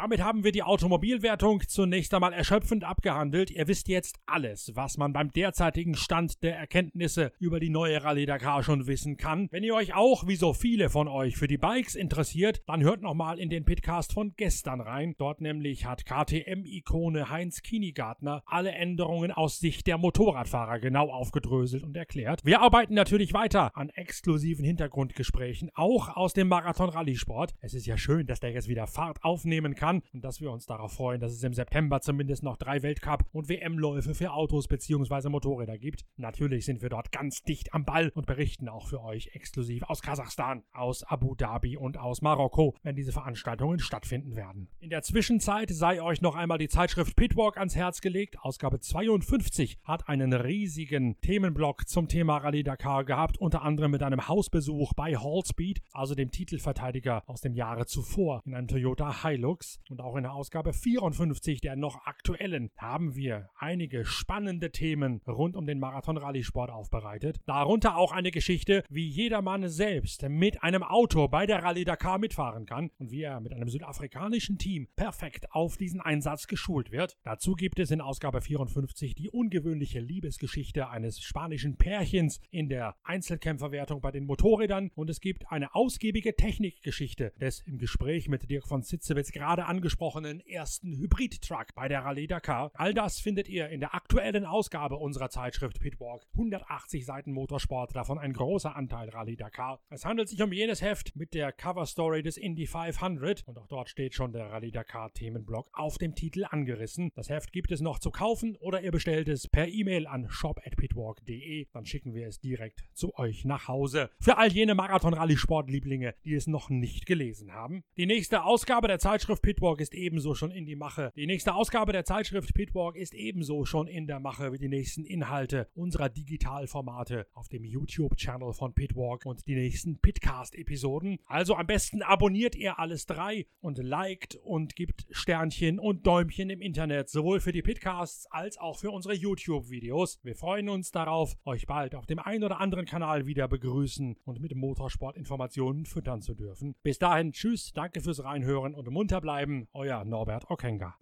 Damit 0.00 0.22
haben 0.22 0.44
wir 0.44 0.52
die 0.52 0.62
Automobilwertung 0.62 1.60
zunächst 1.66 2.14
einmal 2.14 2.32
erschöpfend 2.32 2.84
abgehandelt. 2.84 3.50
Ihr 3.50 3.66
wisst 3.66 3.88
jetzt 3.88 4.20
alles, 4.26 4.70
was 4.76 4.96
man 4.96 5.12
beim 5.12 5.32
derzeitigen 5.32 5.96
Stand 5.96 6.44
der 6.44 6.56
Erkenntnisse 6.56 7.32
über 7.40 7.58
die 7.58 7.68
neue 7.68 8.04
Rallye 8.04 8.24
Dakar 8.24 8.62
schon 8.62 8.86
wissen 8.86 9.16
kann. 9.16 9.48
Wenn 9.50 9.64
ihr 9.64 9.74
euch 9.74 9.96
auch, 9.96 10.28
wie 10.28 10.36
so 10.36 10.52
viele 10.52 10.88
von 10.88 11.08
euch, 11.08 11.36
für 11.36 11.48
die 11.48 11.58
Bikes 11.58 11.96
interessiert, 11.96 12.62
dann 12.68 12.84
hört 12.84 13.02
nochmal 13.02 13.40
in 13.40 13.50
den 13.50 13.64
Pitcast 13.64 14.12
von 14.12 14.34
gestern 14.36 14.80
rein. 14.80 15.16
Dort 15.18 15.40
nämlich 15.40 15.84
hat 15.84 16.06
KTM-Ikone 16.06 17.28
Heinz 17.28 17.62
Kinigartner 17.62 18.44
alle 18.46 18.70
Änderungen 18.70 19.32
aus 19.32 19.58
Sicht 19.58 19.88
der 19.88 19.98
Motorradfahrer 19.98 20.78
genau 20.78 21.10
aufgedröselt 21.10 21.82
und 21.82 21.96
erklärt. 21.96 22.44
Wir 22.44 22.60
arbeiten 22.60 22.94
natürlich 22.94 23.32
weiter 23.32 23.76
an 23.76 23.88
exklusiven 23.88 24.64
Hintergrundgesprächen, 24.64 25.72
auch 25.74 26.14
aus 26.14 26.34
dem 26.34 26.46
Marathon-Rallye-Sport. 26.46 27.56
Es 27.60 27.74
ist 27.74 27.86
ja 27.86 27.98
schön, 27.98 28.28
dass 28.28 28.38
der 28.38 28.52
jetzt 28.52 28.68
wieder 28.68 28.86
Fahrt 28.86 29.24
aufnehmen 29.24 29.74
kann 29.74 29.87
kann 29.88 30.02
und 30.12 30.24
dass 30.24 30.40
wir 30.40 30.50
uns 30.50 30.66
darauf 30.66 30.92
freuen, 30.92 31.20
dass 31.20 31.32
es 31.32 31.42
im 31.42 31.54
September 31.54 32.00
zumindest 32.00 32.42
noch 32.42 32.56
drei 32.56 32.82
Weltcup- 32.82 33.24
und 33.32 33.48
WM-Läufe 33.48 34.14
für 34.14 34.32
Autos 34.32 34.68
bzw. 34.68 35.28
Motorräder 35.28 35.78
gibt. 35.78 36.04
Natürlich 36.16 36.64
sind 36.64 36.82
wir 36.82 36.88
dort 36.88 37.12
ganz 37.12 37.42
dicht 37.42 37.72
am 37.74 37.84
Ball 37.84 38.10
und 38.14 38.26
berichten 38.26 38.68
auch 38.68 38.86
für 38.86 39.02
euch 39.02 39.30
exklusiv 39.32 39.82
aus 39.84 40.02
Kasachstan, 40.02 40.64
aus 40.72 41.02
Abu 41.04 41.34
Dhabi 41.34 41.76
und 41.76 41.98
aus 41.98 42.22
Marokko, 42.22 42.74
wenn 42.82 42.96
diese 42.96 43.12
Veranstaltungen 43.12 43.78
stattfinden 43.78 44.36
werden. 44.36 44.68
In 44.80 44.90
der 44.90 45.02
Zwischenzeit 45.02 45.70
sei 45.70 46.02
euch 46.02 46.20
noch 46.20 46.34
einmal 46.34 46.58
die 46.58 46.68
Zeitschrift 46.68 47.16
Pitwalk 47.16 47.56
ans 47.56 47.76
Herz 47.76 48.00
gelegt. 48.00 48.36
Ausgabe 48.40 48.80
52 48.80 49.78
hat 49.84 50.08
einen 50.08 50.32
riesigen 50.32 51.20
Themenblock 51.20 51.88
zum 51.88 52.08
Thema 52.08 52.38
Rallye 52.38 52.62
Dakar 52.62 53.04
gehabt, 53.04 53.38
unter 53.38 53.62
anderem 53.62 53.90
mit 53.90 54.02
einem 54.02 54.28
Hausbesuch 54.28 54.92
bei 54.94 55.16
Hallspeed, 55.16 55.80
also 55.92 56.14
dem 56.14 56.30
Titelverteidiger 56.30 57.22
aus 57.26 57.40
dem 57.40 57.54
Jahre 57.54 57.86
zuvor 57.86 58.42
in 58.44 58.54
einem 58.54 58.68
Toyota 58.68 59.22
Hilux 59.22 59.77
und 59.90 60.00
auch 60.00 60.16
in 60.16 60.22
der 60.22 60.32
Ausgabe 60.32 60.72
54 60.72 61.60
der 61.60 61.76
noch 61.76 62.06
aktuellen 62.06 62.70
haben 62.76 63.14
wir 63.14 63.50
einige 63.58 64.04
spannende 64.04 64.70
Themen 64.70 65.20
rund 65.26 65.56
um 65.56 65.66
den 65.66 65.78
Marathon-Rallye-Sport 65.78 66.70
aufbereitet. 66.70 67.38
Darunter 67.46 67.96
auch 67.96 68.12
eine 68.12 68.30
Geschichte, 68.30 68.84
wie 68.88 69.08
jedermann 69.08 69.68
selbst 69.68 70.28
mit 70.28 70.62
einem 70.62 70.82
Auto 70.82 71.28
bei 71.28 71.46
der 71.46 71.62
Rallye 71.62 71.84
Dakar 71.84 72.18
mitfahren 72.18 72.66
kann 72.66 72.90
und 72.98 73.10
wie 73.10 73.22
er 73.22 73.40
mit 73.40 73.52
einem 73.52 73.68
südafrikanischen 73.68 74.58
Team 74.58 74.88
perfekt 74.96 75.52
auf 75.52 75.76
diesen 75.76 76.00
Einsatz 76.00 76.46
geschult 76.46 76.90
wird. 76.90 77.16
Dazu 77.22 77.54
gibt 77.54 77.78
es 77.78 77.90
in 77.90 78.00
Ausgabe 78.00 78.40
54 78.40 79.14
die 79.14 79.30
ungewöhnliche 79.30 80.00
Liebesgeschichte 80.00 80.88
eines 80.88 81.20
spanischen 81.20 81.76
Pärchens 81.76 82.40
in 82.50 82.68
der 82.68 82.96
Einzelkämpferwertung 83.04 84.00
bei 84.00 84.10
den 84.10 84.26
Motorrädern 84.26 84.90
und 84.94 85.10
es 85.10 85.20
gibt 85.20 85.50
eine 85.50 85.74
ausgiebige 85.74 86.34
Technikgeschichte 86.36 87.32
des 87.40 87.60
im 87.60 87.78
Gespräch 87.78 88.28
mit 88.28 88.50
Dirk 88.50 88.66
von 88.66 88.82
Sitzewitz 88.82 89.32
gerade 89.32 89.66
angesprochenen 89.68 90.40
ersten 90.40 90.96
Hybrid-Truck 90.96 91.74
bei 91.74 91.88
der 91.88 92.04
Rallye 92.04 92.26
Dakar. 92.26 92.70
All 92.74 92.94
das 92.94 93.20
findet 93.20 93.48
ihr 93.48 93.68
in 93.68 93.80
der 93.80 93.94
aktuellen 93.94 94.46
Ausgabe 94.46 94.96
unserer 94.96 95.28
Zeitschrift 95.28 95.78
Pitwalk. 95.78 96.26
180 96.32 97.04
Seiten 97.04 97.32
Motorsport, 97.32 97.94
davon 97.94 98.18
ein 98.18 98.32
großer 98.32 98.74
Anteil 98.74 99.10
Rallye 99.10 99.36
Dakar. 99.36 99.80
Es 99.90 100.04
handelt 100.04 100.28
sich 100.28 100.42
um 100.42 100.52
jenes 100.52 100.80
Heft 100.80 101.14
mit 101.16 101.34
der 101.34 101.52
Cover-Story 101.52 102.22
des 102.22 102.38
Indy 102.38 102.66
500 102.66 103.46
und 103.46 103.58
auch 103.58 103.66
dort 103.66 103.90
steht 103.90 104.14
schon 104.14 104.32
der 104.32 104.50
Rallye 104.50 104.70
Dakar 104.70 105.12
Themenblock 105.12 105.68
auf 105.72 105.98
dem 105.98 106.14
Titel 106.14 106.46
angerissen. 106.48 107.12
Das 107.14 107.28
Heft 107.28 107.52
gibt 107.52 107.70
es 107.70 107.80
noch 107.80 107.98
zu 107.98 108.10
kaufen 108.10 108.56
oder 108.56 108.80
ihr 108.80 108.90
bestellt 108.90 109.28
es 109.28 109.48
per 109.48 109.68
E-Mail 109.68 110.06
an 110.06 110.28
shop@pitwalk.de. 110.30 111.66
Dann 111.72 111.84
schicken 111.84 112.14
wir 112.14 112.26
es 112.26 112.40
direkt 112.40 112.84
zu 112.94 113.14
euch 113.18 113.44
nach 113.44 113.68
Hause. 113.68 114.10
Für 114.18 114.38
all 114.38 114.50
jene 114.50 114.74
Marathon-Rallye-Sportlieblinge, 114.74 116.14
die 116.24 116.34
es 116.34 116.46
noch 116.46 116.70
nicht 116.70 117.04
gelesen 117.04 117.52
haben. 117.52 117.84
Die 117.96 118.06
nächste 118.06 118.44
Ausgabe 118.44 118.88
der 118.88 118.98
Zeitschrift 118.98 119.42
Pitwalk 119.48 119.80
ist 119.80 119.94
ebenso 119.94 120.34
schon 120.34 120.50
in 120.50 120.66
die 120.66 120.76
Mache. 120.76 121.10
Die 121.16 121.26
nächste 121.26 121.54
Ausgabe 121.54 121.92
der 121.92 122.04
Zeitschrift 122.04 122.52
Pitwalk 122.52 122.96
ist 122.96 123.14
ebenso 123.14 123.64
schon 123.64 123.86
in 123.86 124.06
der 124.06 124.20
Mache 124.20 124.52
wie 124.52 124.58
die 124.58 124.68
nächsten 124.68 125.06
Inhalte 125.06 125.70
unserer 125.74 126.10
Digitalformate 126.10 127.26
auf 127.32 127.48
dem 127.48 127.64
YouTube-Channel 127.64 128.52
von 128.52 128.74
Pitwalk 128.74 129.24
und 129.24 129.46
die 129.46 129.54
nächsten 129.54 130.00
Pitcast-Episoden. 130.00 131.20
Also 131.24 131.54
am 131.54 131.66
besten 131.66 132.02
abonniert 132.02 132.56
ihr 132.56 132.78
alles 132.78 133.06
drei 133.06 133.46
und 133.60 133.78
liked 133.78 134.36
und 134.36 134.76
gibt 134.76 135.06
Sternchen 135.12 135.78
und 135.78 136.06
Däumchen 136.06 136.50
im 136.50 136.60
Internet, 136.60 137.08
sowohl 137.08 137.40
für 137.40 137.52
die 137.52 137.62
Pitcasts 137.62 138.26
als 138.30 138.58
auch 138.58 138.78
für 138.78 138.90
unsere 138.90 139.14
YouTube-Videos. 139.14 140.18
Wir 140.22 140.36
freuen 140.36 140.68
uns 140.68 140.90
darauf, 140.90 141.38
euch 141.46 141.66
bald 141.66 141.94
auf 141.94 142.04
dem 142.04 142.18
einen 142.18 142.44
oder 142.44 142.60
anderen 142.60 142.84
Kanal 142.84 143.24
wieder 143.24 143.48
begrüßen 143.48 144.18
und 144.26 144.42
mit 144.42 144.54
Motorsportinformationen 144.54 145.86
füttern 145.86 146.20
zu 146.20 146.34
dürfen. 146.34 146.74
Bis 146.82 146.98
dahin, 146.98 147.32
tschüss, 147.32 147.72
danke 147.72 148.02
fürs 148.02 148.22
Reinhören 148.22 148.74
und 148.74 148.90
munter 148.90 149.22
bleiben 149.22 149.37
bleiben, 149.38 149.68
euer 149.72 150.04
Norbert 150.04 150.50
Okenga. 150.50 150.96